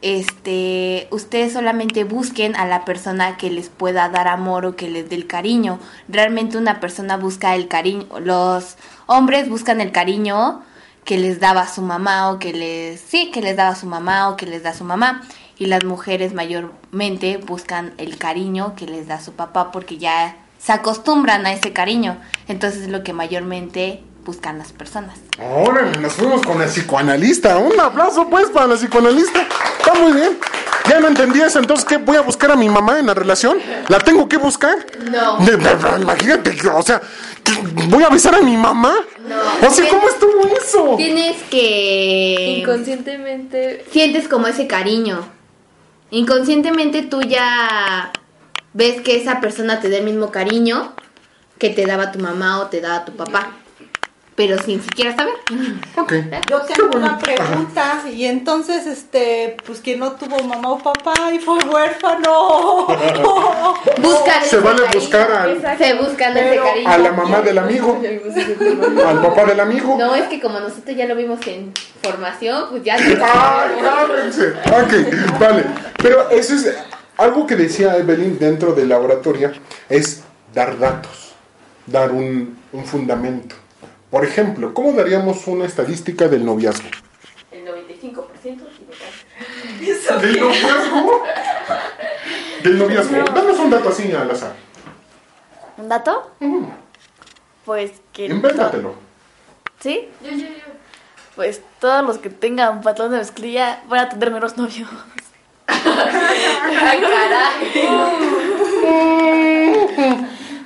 [0.03, 5.09] Este, ustedes solamente busquen a la persona que les pueda dar amor o que les
[5.09, 5.79] dé el cariño.
[6.07, 8.77] Realmente una persona busca el cariño, los
[9.07, 10.61] hombres buscan el cariño
[11.05, 14.35] que les daba su mamá o que les sí, que les daba su mamá o
[14.35, 15.21] que les da su mamá
[15.57, 20.73] y las mujeres mayormente buscan el cariño que les da su papá porque ya se
[20.73, 22.17] acostumbran a ese cariño.
[22.47, 25.19] Entonces es lo que mayormente buscan las personas.
[25.39, 27.57] Ahora nos fuimos con el psicoanalista.
[27.59, 29.45] Un aplauso pues para la psicoanalista.
[29.77, 30.37] Está muy bien.
[30.89, 31.97] Ya no entendí eso, entonces ¿qué?
[31.97, 33.57] ¿Voy a buscar a mi mamá en la relación?
[33.87, 34.75] ¿La tengo que buscar?
[35.09, 35.39] No.
[35.99, 37.01] Imagínate, que, o sea.
[37.89, 38.93] ¿Voy a avisar a mi mamá?
[39.27, 39.67] No.
[39.67, 40.95] O sea, ¿cómo estuvo eso?
[40.97, 43.85] Tienes que Inconscientemente.
[43.91, 45.27] sientes como ese cariño.
[46.11, 48.11] Inconscientemente tú ya
[48.73, 50.93] ves que esa persona te da el mismo cariño
[51.57, 53.51] que te daba tu mamá o te daba tu papá.
[54.35, 55.33] Pero sin siquiera saber.
[55.97, 56.11] Ok.
[56.49, 57.07] Yo tengo bueno.
[57.07, 62.85] una pregunta y entonces, este, pues quien no tuvo mamá o papá y fue huérfano.
[64.01, 64.99] Buscan Se vale cariño.
[64.99, 66.89] buscar al- Se buscan ese cariño.
[66.89, 68.01] A la mamá del amigo,
[69.07, 69.95] al papá del amigo.
[69.97, 71.71] No, es que como nosotros ya lo vimos en
[72.03, 72.95] formación, pues ya.
[72.95, 74.49] ¡Ay, cálmense!
[74.49, 75.63] Ok, vale.
[76.01, 76.75] Pero eso es
[77.17, 79.53] algo que decía Evelyn dentro de la oratoria,
[79.87, 80.23] es
[80.53, 81.31] dar datos,
[81.85, 83.55] dar un, un fundamento.
[84.15, 86.87] Por ejemplo, ¿cómo daríamos una estadística del noviazgo?
[87.51, 88.21] El 95%
[90.21, 91.23] ¿Del noviazgo?
[92.63, 93.23] Del noviazgo.
[93.35, 94.53] Danos un dato así al azar.
[95.75, 96.31] ¿Un dato?
[97.65, 98.27] Pues que...
[98.27, 98.95] Invéntatelo.
[99.81, 100.07] ¿Sí?
[101.35, 104.87] Pues todos los que tengan patrón de mezclilla van a tener menos novios.
[105.67, 107.01] Ay,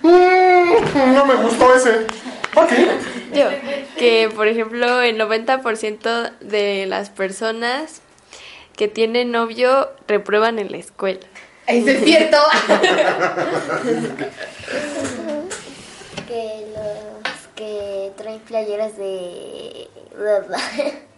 [1.16, 2.06] No me gustó ese.
[2.56, 2.74] Ok.
[3.34, 3.50] Yo,
[3.98, 8.02] que por ejemplo el 90% de las personas
[8.76, 11.26] que tienen novio reprueban en la escuela.
[11.68, 12.38] Eso es cierto.
[16.28, 19.88] Que los que traen playeras de...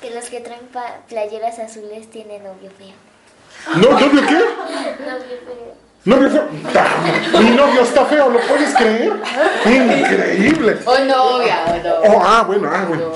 [0.00, 0.68] Que los que traen
[1.08, 2.94] playeras azules tienen novio feo.
[3.74, 4.34] ¿No, novio qué?
[5.04, 5.87] Novio feo.
[6.04, 6.48] Novio feo.
[7.42, 9.12] Mi novio está feo, ¿lo puedes creer?
[9.66, 10.78] Increíble.
[10.84, 12.16] O novia, o no.
[12.16, 13.12] Oh, ah, bueno, ah, bueno.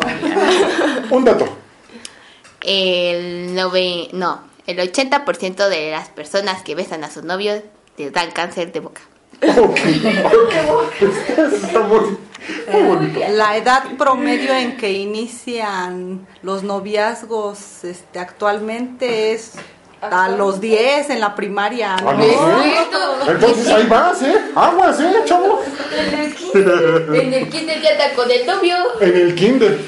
[1.11, 1.49] Un dato.
[2.61, 7.63] El nove, no, el 80% de las personas que besan a sus novios
[7.97, 9.03] les dan cáncer de boca.
[9.43, 9.81] Ok,
[10.71, 11.03] ok.
[11.03, 12.17] Eso está muy,
[12.71, 13.21] muy bonito.
[13.31, 19.55] La edad promedio en que inician los noviazgos este, actualmente es
[20.03, 21.97] a los 10 en la primaria.
[21.97, 22.13] ¿no?
[23.29, 24.37] Entonces ahí vas, ¿eh?
[24.55, 25.63] Aguas, ¿eh, chavo?
[25.95, 28.77] En el kinder ya está con el novio.
[29.01, 29.79] En el kinder.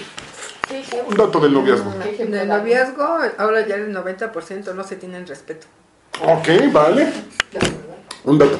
[1.07, 1.93] Un dato del noviazgo.
[2.19, 5.67] En el noviazgo, ahora ya el 90% no se tienen respeto.
[6.23, 7.13] Ok, vale.
[8.25, 8.59] Un dato.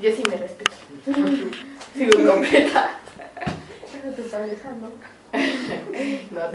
[0.00, 0.72] Yo sí me respeto.
[1.96, 2.90] Sigo completa.
[4.16, 4.90] Tu pareja no.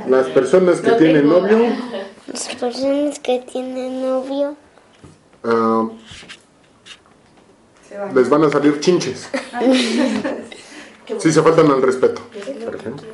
[0.08, 1.40] Las personas que No tienen tengo.
[1.42, 1.76] novio
[2.28, 4.56] Las personas que tienen novio
[5.44, 5.88] ah,
[8.14, 9.30] les van a salir chinches.
[11.20, 12.20] Si se faltan al respeto.
[12.66, 13.08] Por ejemplo.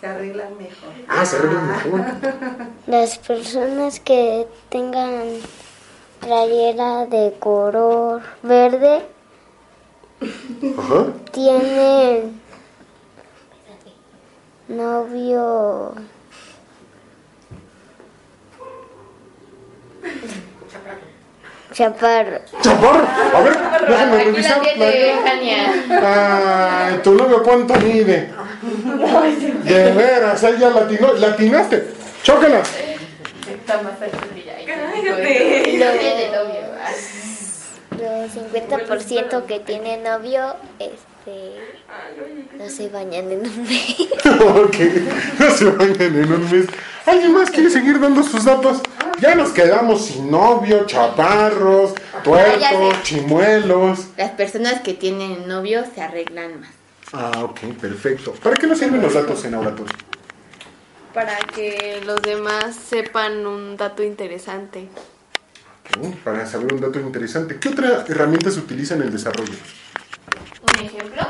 [0.00, 0.90] Se arreglan mejor.
[1.08, 2.04] Ah, se arreglan mejor.
[2.86, 5.24] Las personas que tengan
[6.20, 9.02] playera de color verde
[10.62, 11.06] Ajá.
[11.32, 12.40] tienen
[14.68, 15.92] novio
[21.72, 22.38] chaparro.
[22.60, 23.06] Chaparro.
[23.34, 23.58] A ver,
[23.88, 25.72] déjame Aquí la tiene Jania.
[26.86, 28.30] Ay, tu novio cuánto mide.
[29.64, 31.88] De veras, ahí ya latino, latinaste.
[32.22, 32.60] Chócala.
[32.60, 34.54] Está más alto que ella.
[34.64, 35.98] Cállate.
[35.98, 37.31] Tiene novio.
[38.02, 41.54] Los 50% que tienen novio, este,
[42.58, 44.00] no se bañan en un mes.
[44.26, 44.76] ok,
[45.38, 46.66] no se bañan en un mes.
[47.06, 48.80] ¿Alguien más quiere seguir dando sus datos?
[49.20, 54.08] Ya nos quedamos sin novio, chaparros, ya tuertos, chimuelos.
[54.16, 56.70] Las personas que tienen novio se arreglan más.
[57.12, 58.32] Ah, ok, perfecto.
[58.42, 59.94] ¿Para qué nos sirven los datos en oratorio?
[61.14, 64.88] Para que los demás sepan un dato interesante.
[65.98, 67.58] Ok, Para saber un dato interesante.
[67.58, 69.52] ¿Qué otra herramienta se utiliza en el desarrollo?
[70.62, 71.22] ¿Un ejemplo?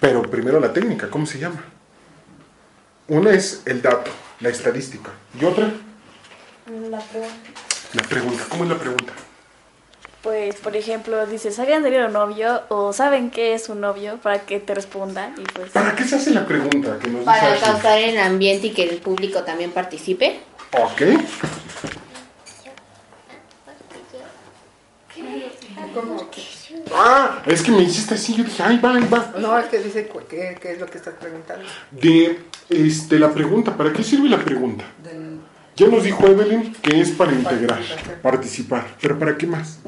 [0.00, 1.62] Pero primero la técnica, ¿cómo se llama?
[3.08, 5.10] Una es el dato, la estadística.
[5.38, 5.70] ¿Y otra?
[6.66, 7.34] La pregunta.
[7.92, 8.44] La pregunta.
[8.48, 9.12] ¿Cómo es la pregunta?
[10.22, 12.62] Pues, por ejemplo, dices, ¿sabían de un novio?
[12.68, 14.18] O ¿saben qué es un novio?
[14.22, 15.34] Para que te respondan.
[15.38, 18.70] Y pues, ¿Para qué se hace la pregunta que nos Para causar el ambiente y
[18.70, 20.40] que el público también participe.
[20.72, 21.02] Ok.
[25.94, 26.42] ¿Cómo que?
[26.94, 29.34] Ah, es que me hiciste así, yo dije, ahí va, ahí va.
[29.38, 31.64] No, es que dice qué, qué es lo que estás preguntando.
[31.90, 34.84] De este, la pregunta, ¿para qué sirve la pregunta?
[35.02, 35.40] Del-
[35.76, 37.80] Ya nos dijo Evelyn que es para integrar,
[38.22, 38.86] participar.
[39.00, 39.78] ¿Pero para qué más?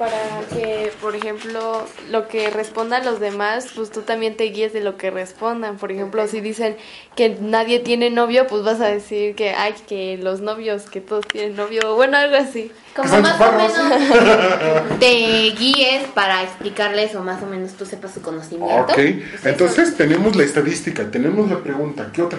[0.00, 4.80] Para que, por ejemplo, lo que respondan los demás, pues tú también te guíes de
[4.80, 5.76] lo que respondan.
[5.76, 6.78] Por ejemplo, si dicen
[7.16, 11.28] que nadie tiene novio, pues vas a decir que, ay, que los novios, que todos
[11.28, 12.72] tienen novio, bueno, algo así.
[12.96, 18.22] Como más o menos te guíes para explicarles o más o menos tú sepas su
[18.22, 18.94] conocimiento.
[18.94, 18.98] Ok,
[19.44, 22.08] entonces tenemos la estadística, tenemos la pregunta.
[22.10, 22.38] ¿Qué otra?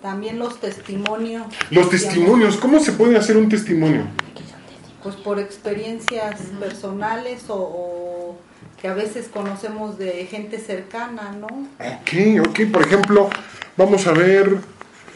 [0.00, 1.44] También los testimonios.
[1.68, 4.06] Los testimonios, ¿cómo se puede hacer un testimonio?
[5.06, 8.36] Pues por experiencias personales o, o
[8.82, 11.46] que a veces conocemos de gente cercana, ¿no?
[11.46, 13.30] Ok, ok, por ejemplo,
[13.76, 14.56] vamos a ver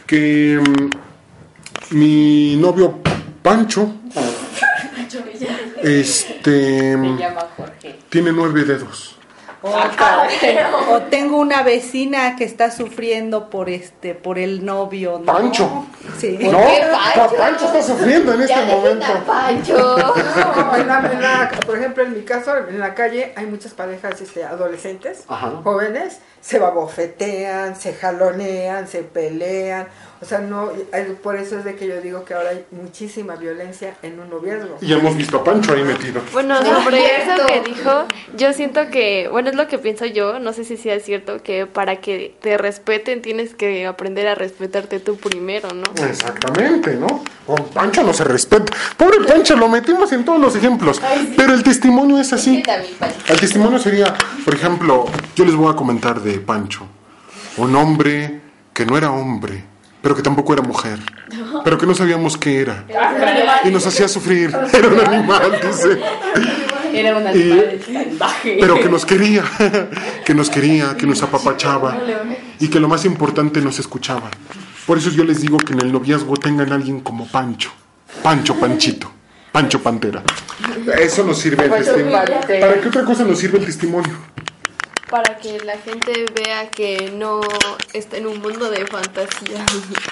[0.07, 3.01] que mm, mi novio
[3.43, 3.93] Pancho,
[5.83, 7.99] este, Se llama Jorge.
[8.11, 9.17] tiene nueve dedos.
[9.63, 15.27] O, o tengo una vecina que está sufriendo por este, por el novio, ¿no?
[15.31, 15.85] Pancho.
[16.19, 16.39] Sí.
[16.41, 16.83] No, qué
[17.15, 17.37] Pancho?
[17.37, 19.07] Pancho está sufriendo en este Ya momento.
[19.27, 19.97] Pancho.
[19.99, 23.73] No, en la- en la- por ejemplo, en mi caso, en la calle hay muchas
[23.75, 25.53] parejas este, adolescentes, Ajá.
[25.63, 29.89] jóvenes, se babofetean, se jalonean, se pelean.
[30.23, 30.71] O sea, no,
[31.23, 34.77] por eso es de que yo digo que ahora hay muchísima violencia en un noviazgo.
[34.83, 36.21] Y hemos visto a Pancho ahí metido.
[36.33, 38.05] Bueno, sobre eso que dijo,
[38.37, 41.65] yo siento que, bueno, es lo que pienso yo, no sé si sea cierto, que
[41.65, 45.85] para que te respeten tienes que aprender a respetarte tú primero, ¿no?
[46.05, 47.25] Exactamente, ¿no?
[47.47, 48.73] Con Pancho no se respeta.
[48.99, 51.01] Pobre Pancho, lo metimos en todos los ejemplos.
[51.35, 52.63] Pero el testimonio es así.
[53.27, 54.15] El testimonio sería,
[54.45, 56.87] por ejemplo, yo les voy a comentar de Pancho.
[57.57, 58.41] Un hombre
[58.75, 59.65] que no era hombre,
[60.03, 60.99] pero que tampoco era mujer,
[61.65, 62.85] pero que no sabíamos qué era.
[63.65, 64.51] Y nos hacía sufrir.
[64.73, 66.01] Era un animal, dice.
[66.93, 68.59] Era un animal salvaje.
[68.61, 69.45] pero que nos quería,
[70.25, 71.99] que nos quería, que nos apapachaba
[72.59, 74.31] y que lo más importante nos escuchaba.
[74.87, 77.71] Por eso yo les digo que en el noviazgo tengan a alguien como Pancho,
[78.23, 79.13] Pancho Panchito,
[79.53, 80.23] Pancho Pantera.
[80.99, 82.13] Eso nos sirve el testimonio.
[82.61, 84.15] ¿Para qué otra cosa nos sirve el testimonio?
[85.11, 87.41] Para que la gente vea que no
[87.93, 89.65] está en un mundo de fantasía.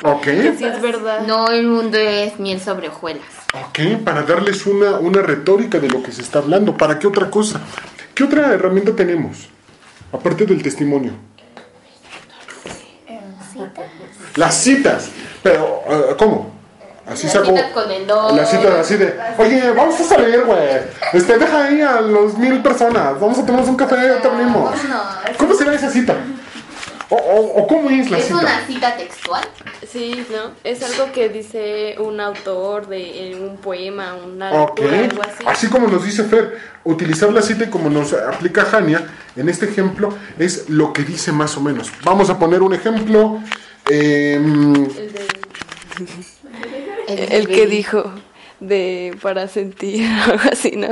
[0.02, 0.22] Ok.
[0.28, 1.26] Que sí es verdad.
[1.26, 3.22] No, el mundo es miel sobre hojuelas.
[3.54, 6.76] Ok, para darles una, una retórica de lo que se está hablando.
[6.76, 7.60] ¿Para qué otra cosa?
[8.14, 9.48] ¿Qué otra herramienta tenemos?
[10.12, 11.12] Aparte del testimonio.
[14.36, 15.10] Las citas.
[15.42, 16.57] Pero, eh, ¿cómo?
[17.10, 17.26] Así
[17.72, 18.36] con el don.
[18.36, 20.58] Las citas así de, oye, vamos a salir, güey.
[21.12, 23.18] Este, deja ahí a los mil personas.
[23.18, 24.74] Vamos a tomarnos un café y ya terminamos.
[25.38, 26.14] ¿Cómo será esa cita?
[27.10, 28.38] ¿O, o, o cómo es la ¿Es cita?
[28.38, 29.42] una cita textual?
[29.90, 30.50] Sí, ¿no?
[30.62, 35.44] Es algo que dice un autor de en un poema, una Ok, lectura, algo así.
[35.46, 39.64] así como nos dice Fer, utilizar la cita y como nos aplica Jania, en este
[39.64, 41.90] ejemplo es lo que dice más o menos.
[42.04, 43.40] Vamos a poner un ejemplo.
[47.08, 48.12] El, que dijo
[48.60, 50.88] de para sentir algo así, ¿no?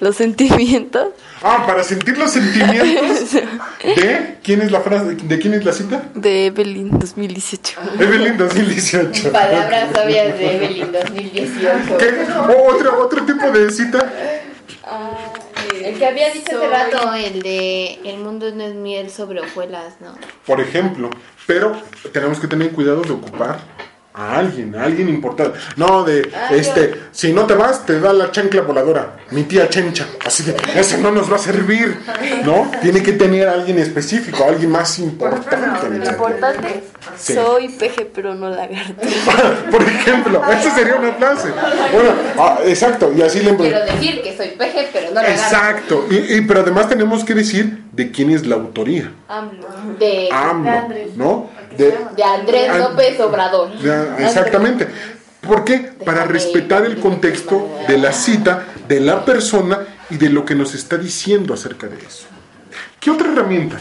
[0.00, 1.08] Los sentimientos.
[1.42, 3.32] ah, para sentir los sentimientos
[3.82, 6.02] de quién es la frase, de quién es la cita.
[6.14, 7.80] De Evelyn 2018.
[7.98, 9.32] Evelyn 2018.
[9.32, 11.98] Palabras obvias de Evelyn 2018.
[11.98, 12.26] ¿Qué?
[12.38, 14.12] O otro, otro tipo de cita.
[15.84, 16.96] El que había dicho hace Hace rato.
[17.06, 20.14] rato, el de El mundo no es miel sobre hojuelas, ¿no?
[20.46, 21.10] Por ejemplo,
[21.46, 21.72] pero
[22.12, 23.60] tenemos que tener cuidado de ocupar
[24.18, 25.58] a alguien, a alguien importante.
[25.76, 30.06] No de, este, si no te vas, te da la chancla voladora, mi tía Chencha.
[30.26, 31.96] Así de, eso no nos va a servir,
[32.44, 32.68] ¿no?
[32.82, 35.86] Tiene que tener a alguien específico, a alguien más importante.
[36.10, 36.82] Importante,
[37.16, 37.34] Sí.
[37.34, 38.94] soy peje pero no lagarto.
[39.70, 41.48] Por ejemplo, esa sería una frase.
[41.92, 46.06] Bueno, ah, exacto, y así le Quiero decir que soy peje, pero no la Exacto,
[46.10, 49.12] y, y- pero además tenemos que decir de quién es la autoría.
[49.98, 51.50] De, AMLO, ¿no?
[51.78, 53.70] De, de Andrés An- López Obrador.
[54.18, 54.88] Exactamente.
[55.40, 55.78] ¿Por qué?
[56.04, 60.74] Para respetar el contexto de la cita, de la persona y de lo que nos
[60.74, 62.26] está diciendo acerca de eso.
[62.98, 63.78] ¿Qué otra herramienta?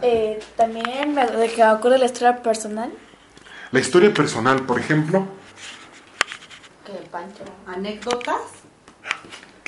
[0.00, 2.90] Eh, también me, de que me ocurre la historia personal.
[3.70, 5.26] La historia personal, por ejemplo,
[7.66, 8.40] ¿Anécdotas?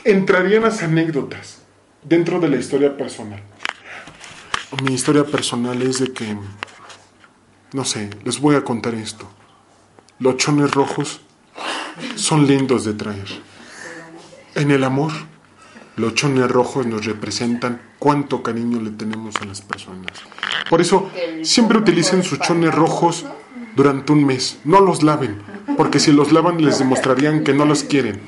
[0.05, 1.59] entrarían las anécdotas
[2.03, 3.41] dentro de la historia personal.
[4.83, 6.37] Mi historia personal es de que,
[7.73, 9.27] no sé, les voy a contar esto.
[10.19, 11.21] Los chones rojos
[12.15, 13.27] son lindos de traer.
[14.55, 15.13] En el amor,
[15.97, 20.13] los chones rojos nos representan cuánto cariño le tenemos a las personas.
[20.71, 21.11] Por eso,
[21.43, 23.27] siempre utilicen sus chones rojos
[23.75, 24.59] durante un mes.
[24.65, 25.41] No los laven,
[25.77, 28.21] porque si los lavan les demostrarían que no los quieren.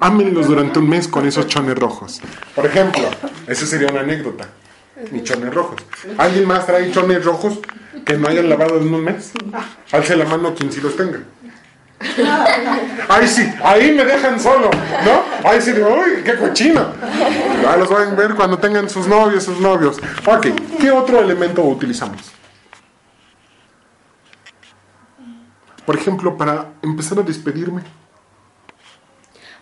[0.00, 2.20] Ámenlos durante un mes con esos chones rojos.
[2.54, 3.02] Por ejemplo,
[3.46, 4.50] esa sería una anécdota.
[5.10, 5.80] Mis chones rojos.
[6.18, 7.60] ¿Alguien más trae chones rojos
[8.04, 9.32] que no hayan lavado en un mes?
[9.92, 11.20] Alce la mano quien sí los tenga.
[13.08, 14.70] Ahí sí, ahí me dejan solo,
[15.04, 15.48] ¿no?
[15.48, 16.92] Ahí sí, digo, uy, qué cochino.
[17.62, 19.98] Ya los van a ver cuando tengan sus novios, sus novios.
[20.26, 20.48] Ok,
[20.80, 22.32] ¿qué otro elemento utilizamos?
[25.86, 27.82] Por ejemplo, para empezar a despedirme.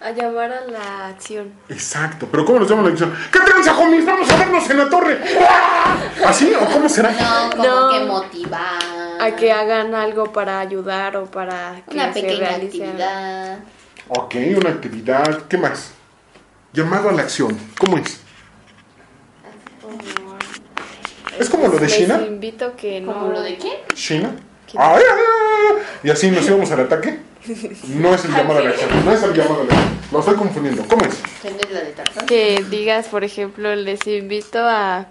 [0.04, 1.52] A llamar a la acción.
[1.68, 3.14] Exacto, pero ¿cómo nos llama la atención?
[3.30, 4.04] ¿Qué tranza, homies?
[4.04, 5.20] Vamos a vernos en la torre.
[5.48, 5.96] ¡Ah!
[6.26, 7.12] ¿Así o cómo será?
[7.12, 7.90] No, como No.
[7.90, 8.82] que motivar.
[9.20, 13.02] A que hagan algo para ayudar o para que Una se pequeña realice algo.
[13.04, 13.58] actividad.
[14.08, 15.42] Ok, una actividad.
[15.48, 15.92] ¿Qué más?
[16.72, 17.56] Llamado a la acción.
[17.78, 18.20] ¿Cómo es?
[21.38, 22.20] ¿Es como lo de Les China?
[22.26, 23.12] invito que no.
[23.12, 23.74] ¿Como lo de quién?
[23.94, 24.34] ¿China?
[24.76, 25.20] Ay, ay,
[25.76, 27.20] ay, Y así nos íbamos al ataque.
[27.88, 29.04] No es el llamado a la acción.
[29.04, 29.98] No es el llamado a la acción.
[30.12, 30.84] Lo estoy confundiendo.
[30.86, 31.20] ¿Cómo es?
[32.26, 35.06] Que digas, por ejemplo, les invito a,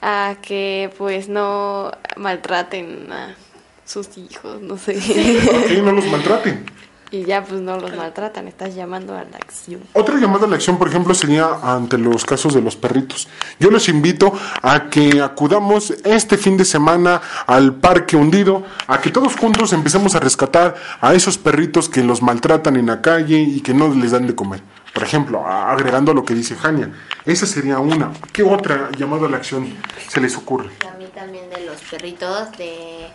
[0.00, 3.36] a que pues no maltraten a
[3.84, 4.96] sus hijos, no sé.
[4.96, 6.64] Ok, no los maltraten.
[7.12, 9.80] Y ya pues no los maltratan, estás llamando a la acción.
[9.92, 13.28] Otro llamado a la acción, por ejemplo, sería ante los casos de los perritos.
[13.60, 14.32] Yo los invito
[14.62, 20.14] a que acudamos este fin de semana al parque hundido, a que todos juntos empecemos
[20.14, 24.10] a rescatar a esos perritos que los maltratan en la calle y que no les
[24.12, 24.62] dan de comer.
[24.94, 26.90] Por ejemplo, a- agregando lo que dice Jania.
[27.24, 28.10] Esa sería una.
[28.32, 29.68] ¿Qué otra llamado a la acción
[30.08, 30.70] se les ocurre?
[30.90, 33.06] A mí también de los perritos, de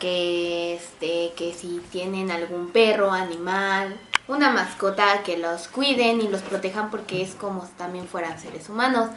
[0.00, 3.96] que este, que si tienen algún perro, animal,
[4.26, 8.68] una mascota, que los cuiden y los protejan porque es como si también fueran seres
[8.68, 9.10] humanos.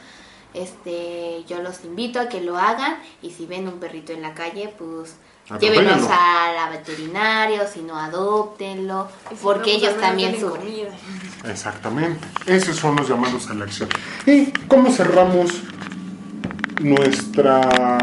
[0.54, 4.36] Este, yo los invito a que lo hagan y si ven un perrito en la
[4.36, 5.16] calle, pues
[5.60, 6.10] Llévenos Atropéllenlo.
[6.10, 9.10] a la veterinario, si no adoptenlo,
[9.42, 10.88] porque ellos también sufren.
[11.44, 12.26] Exactamente.
[12.46, 13.90] Esos son los llamados a la acción.
[14.26, 15.52] ¿Y cómo cerramos
[16.80, 17.98] nuestra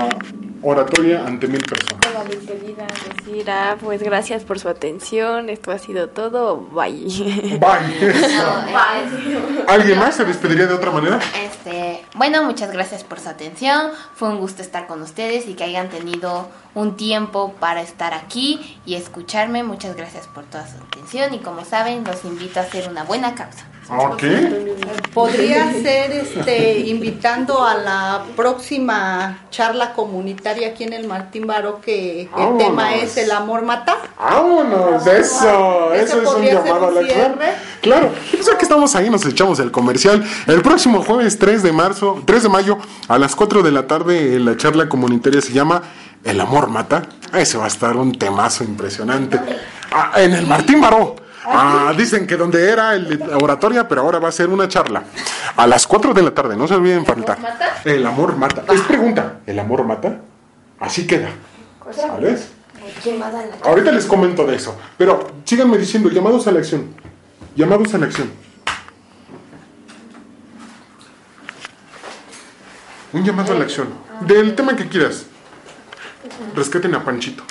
[0.62, 2.00] oratoria ante mil personas?
[2.28, 2.86] Mi querida
[3.16, 6.92] decir, ah, pues gracias por su atención, esto ha sido todo, bye.
[7.58, 8.68] Bye.
[9.66, 11.18] ¿Alguien más se despediría de otra manera?
[11.42, 13.90] Este, bueno, muchas gracias por su atención.
[14.14, 18.80] Fue un gusto estar con ustedes y que hayan tenido un tiempo para estar aquí
[18.84, 19.62] y escucharme.
[19.62, 23.34] Muchas gracias por toda su atención y como saben, los invito a hacer una buena
[23.34, 23.66] causa.
[23.91, 24.22] Ok.
[25.14, 32.28] Podría ser este invitando a la próxima charla comunitaria aquí en el Martín Baró que
[32.36, 33.97] el tema es el amor mata.
[34.16, 37.55] Vámonos, eso, eso es un llamado a la cierre.
[37.80, 40.24] Claro, pues ya que estamos ahí, nos echamos el comercial.
[40.47, 42.78] El próximo jueves 3 de marzo, 3 de mayo,
[43.09, 45.82] a las 4 de la tarde, la charla comunitaria se llama
[46.22, 47.03] El amor mata.
[47.34, 49.41] Ese va a estar un temazo impresionante.
[49.93, 51.16] Ah, en el Martín Baró.
[51.53, 55.03] Ah, dicen que donde era el la oratoria, pero ahora va a ser una charla.
[55.57, 57.38] A las 4 de la tarde, no se olviden faltar.
[57.84, 58.64] El amor mata.
[58.72, 60.20] Es pregunta, ¿el amor mata?
[60.78, 61.30] Así queda.
[61.90, 62.48] ¿Sabes?
[63.64, 64.76] Ahorita les comento de eso.
[64.96, 66.94] Pero síganme diciendo, llamados a la acción.
[67.57, 68.30] Llamados a la acción.
[73.12, 73.88] Un llamado a la acción.
[74.20, 75.26] Del tema que quieras.
[76.55, 77.42] Rescaten a Panchito.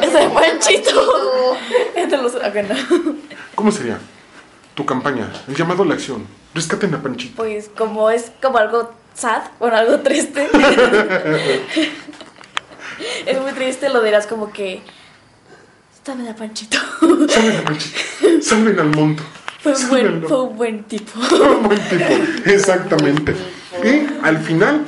[0.00, 1.56] Ese Panchito.
[2.64, 2.74] No.
[3.54, 3.98] ¿Cómo sería?
[4.74, 5.30] Tu campaña.
[5.48, 6.26] El llamado a la acción.
[6.54, 7.36] Rescaten a Panchito.
[7.36, 10.48] Pues como es como algo sad, bueno, algo triste.
[13.26, 14.82] es muy triste, lo dirás como que...
[16.04, 16.76] Dame a Panchito.
[17.28, 17.98] Salven a Panchito.
[18.42, 19.22] Salven al mundo.
[19.62, 21.18] Fue un buen, fue un buen tipo.
[21.20, 22.04] Un buen tipo.
[22.44, 23.34] Exactamente.
[23.82, 24.84] Y al final,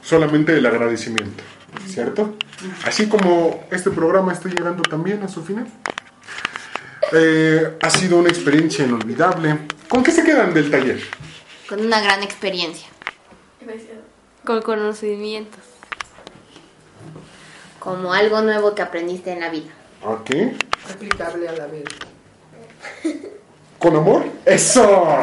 [0.00, 1.42] solamente el agradecimiento.
[1.88, 2.36] ¿Cierto?
[2.84, 5.66] Así como este programa está llegando también a su final.
[7.12, 9.58] Eh, ha sido una experiencia inolvidable.
[9.88, 11.00] ¿Con qué se quedan del taller?
[11.68, 12.88] Con una gran experiencia.
[14.44, 15.60] Con conocimientos.
[17.78, 19.70] Como algo nuevo que aprendiste en la vida.
[20.02, 20.30] ¿Ok?
[20.90, 21.90] Aplicable a la vida.
[23.78, 24.24] ¿Con amor?
[24.44, 25.18] ¡Eso!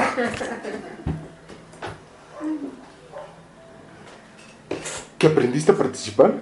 [5.17, 6.35] ¿Que aprendiste a participar?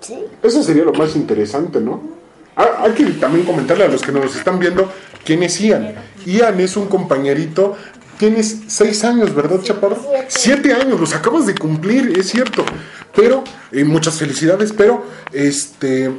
[0.00, 0.24] Sí.
[0.42, 2.16] Eso sería lo más interesante, ¿no?
[2.56, 4.90] Ah, hay que también comentarle a los que nos están viendo
[5.24, 5.94] quién es Ian.
[6.24, 7.76] Ian es un compañerito.
[8.18, 10.02] Tienes seis años, ¿verdad, Chaparro?
[10.28, 12.64] Siete años, los acabas de cumplir, es cierto.
[13.14, 16.10] Pero, eh, muchas felicidades, pero este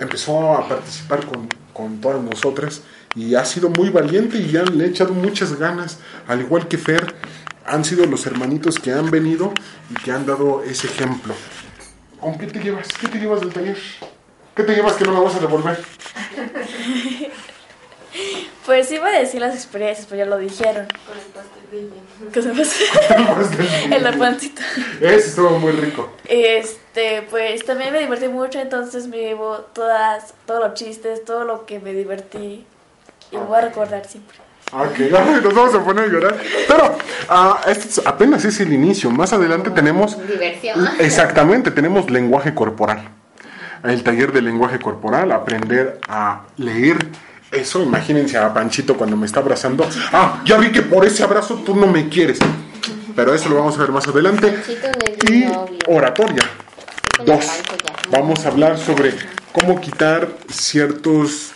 [0.00, 2.82] empezó a participar con, con todas nosotras
[3.14, 6.78] y ha sido muy valiente y ya le ha echado muchas ganas, al igual que
[6.78, 7.14] Fer.
[7.64, 9.52] Han sido los hermanitos que han venido
[9.90, 11.34] y que han dado ese ejemplo.
[12.20, 12.88] ¿Con qué te llevas?
[13.00, 13.76] ¿Qué te llevas del taller?
[14.56, 15.78] ¿Qué te llevas que no me vas a devolver?
[18.64, 20.86] Pues iba a decir las experiencias, pues ya lo dijeron.
[22.32, 22.74] ¿Qué se pasa?
[23.90, 24.62] en la pancita.
[25.00, 26.10] Ese estuvo muy rico.
[26.24, 31.66] Este, pues también me divertí mucho, entonces me llevo todas, todos los chistes, todo lo
[31.66, 32.64] que me divertí.
[33.30, 34.38] Y voy a recordar siempre.
[34.72, 36.36] Ok, ay, nos vamos a poner a llorar.
[36.66, 36.98] Pero
[37.28, 39.10] ah, es- apenas es el inicio.
[39.10, 40.16] Más adelante tenemos...
[40.26, 40.88] Diversión.
[40.98, 43.10] Exactamente, tenemos lenguaje corporal.
[43.82, 46.98] El taller de lenguaje corporal, aprender a leer.
[47.52, 49.88] Eso, imagínense a Panchito cuando me está abrazando.
[50.12, 52.38] Ah, ya vi que por ese abrazo tú no me quieres.
[53.14, 54.54] Pero eso lo vamos a ver más adelante.
[55.30, 55.44] Y
[55.86, 56.42] oratoria.
[57.24, 57.46] Dos.
[58.10, 59.14] Vamos a hablar sobre
[59.52, 61.52] cómo quitar ciertos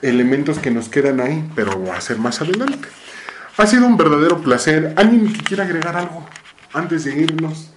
[0.00, 2.88] elementos que nos quedan ahí, pero va a ser más adelante.
[3.56, 4.94] Ha sido un verdadero placer.
[4.96, 6.26] ¿Alguien que quiera agregar algo
[6.72, 7.73] antes de irnos?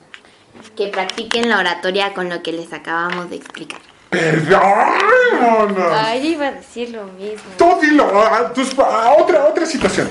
[0.77, 3.79] Que practiquen la oratoria con lo que les acabamos de explicar.
[4.09, 4.61] Perdón.
[5.93, 7.41] Ay, yo iba a decir lo mismo.
[7.57, 8.09] Tú dilo.
[8.15, 10.09] ah, tus- ah, otra, otra situación.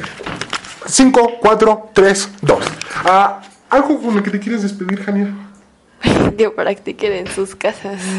[0.87, 2.65] 5, 4, 3, 2.
[3.71, 5.29] ¿Algo con lo que te quieres despedir, Jania?
[6.37, 8.01] Que practiquen en sus casas.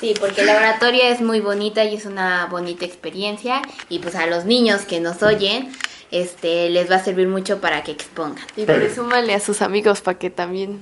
[0.00, 3.60] Sí, porque la oratoria es muy bonita y es una bonita experiencia.
[3.88, 5.72] Y pues a los niños que nos oyen,
[6.10, 8.44] este, les va a servir mucho para que expongan.
[8.56, 10.80] Y presúmanle a sus amigos para que también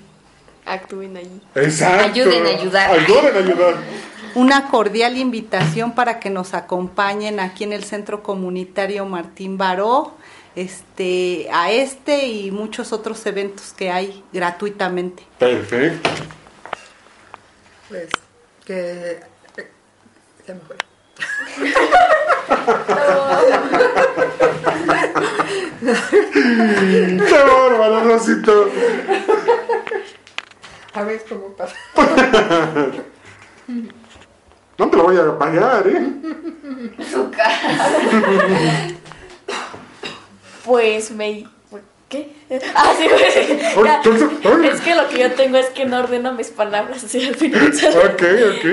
[0.64, 1.41] actúen allí.
[1.55, 2.05] Exacto.
[2.05, 2.91] Ayuden a ayudar.
[2.91, 3.77] Ayuden a ayudar.
[4.35, 10.14] Una cordial invitación para que nos acompañen aquí en el Centro Comunitario Martín Baró,
[10.55, 15.22] este, a este y muchos otros eventos que hay gratuitamente.
[15.39, 16.11] Perfecto.
[17.89, 18.09] Pues
[18.64, 19.20] que.
[19.57, 19.70] eh,
[20.45, 20.77] se me fue.
[25.81, 28.71] ¡Qué bárbaro, Rosito!
[30.95, 31.75] A ver cómo pasa.
[34.79, 36.07] No te lo voy a pagar, ¿eh?
[37.11, 37.59] Su cara.
[40.64, 41.47] Pues me...
[42.09, 42.37] ¿Qué?
[42.75, 44.69] Ah, sí, ay.
[44.71, 47.67] Es que lo que yo tengo es que no ordeno mis palabras así al final.
[47.67, 48.23] Ok,
[48.55, 48.64] ok.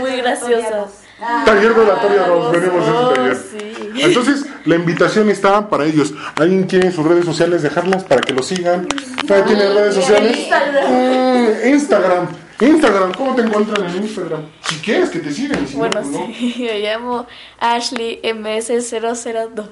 [0.00, 1.04] Muy graciosas.
[1.44, 3.36] Taller de oratoria nos veremos en ese taller.
[3.36, 4.02] sí.
[4.02, 6.12] Entonces, la invitación está para ellos.
[6.36, 8.86] ¿Alguien quiere sus redes sociales dejarlas para que lo sigan?
[9.26, 10.38] ¿Todavía tiene redes sociales?
[10.88, 12.28] Mm, Instagram.
[12.62, 14.42] Instagram, ¿cómo te encuentran en Instagram?
[14.68, 15.66] Si quieres que te sigan.
[15.66, 16.26] si no, Bueno, pues no.
[16.26, 17.26] sí, me llamo
[17.58, 19.64] Ashley MS002.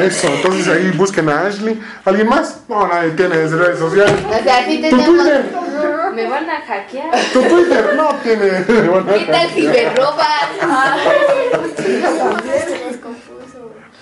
[0.00, 1.78] Eso, entonces ahí busquen a Ashley.
[2.02, 2.60] ¿Alguien más?
[2.66, 4.14] No, nadie tiene redes sociales.
[4.26, 5.04] O sea, sí ¿Tu tenemos.
[5.06, 5.44] Twitter?
[6.14, 7.10] Me van a hackear.
[7.34, 7.92] ¿Tu Twitter?
[7.94, 8.64] No tiene.
[8.66, 10.26] ¿Qué tal si me roban?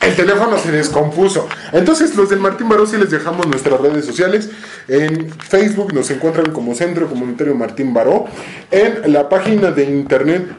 [0.01, 1.49] El teléfono se descompuso.
[1.72, 4.49] Entonces, los del Martín Baró sí les dejamos nuestras redes sociales.
[4.86, 8.26] En Facebook nos encuentran como Centro Comunitario Martín Baró.
[8.70, 10.57] En la página de internet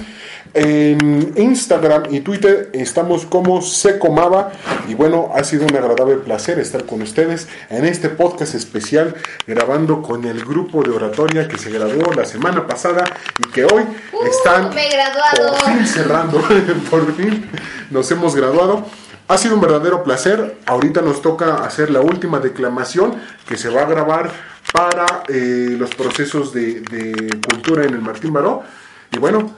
[0.53, 4.51] En Instagram y Twitter estamos como Secomaba.
[4.87, 9.15] Y bueno, ha sido un agradable placer estar con ustedes en este podcast especial,
[9.47, 13.03] grabando con el grupo de oratoria que se graduó la semana pasada
[13.39, 13.83] y que hoy
[14.29, 15.57] están me he graduado.
[15.57, 16.41] por fin cerrando,
[16.89, 17.49] por fin
[17.91, 18.85] nos hemos graduado.
[19.27, 20.57] Ha sido un verdadero placer.
[20.67, 23.15] Ahorita nos toca hacer la última declamación
[23.47, 24.31] que se va a grabar
[24.71, 28.63] para eh, los procesos de, de cultura en el Martín Baró.
[29.11, 29.55] Y bueno,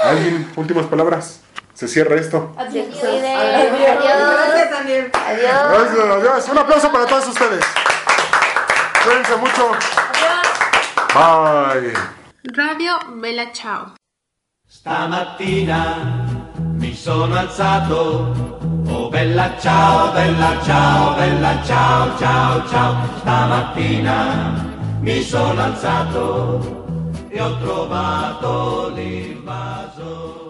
[0.00, 0.50] ¿alguien?
[0.56, 1.40] Últimas palabras.
[1.74, 2.52] Se cierra esto.
[2.56, 2.86] Adiós.
[2.90, 5.10] Gracias, Daniel.
[5.12, 6.48] Gracias, adiós.
[6.48, 7.64] Un aplauso para todos ustedes.
[9.04, 9.70] Cuídense mucho.
[11.14, 11.92] Bye.
[12.54, 13.94] Radio Bella Ciao.
[14.68, 16.26] Stamattina
[16.78, 22.96] mi sono alzato, oh bella ciao, bella ciao, bella ciao, ciao, ciao.
[23.20, 24.64] Stamattina
[25.00, 26.77] mi sono alzato
[27.30, 30.47] e ho trovato l'invasore.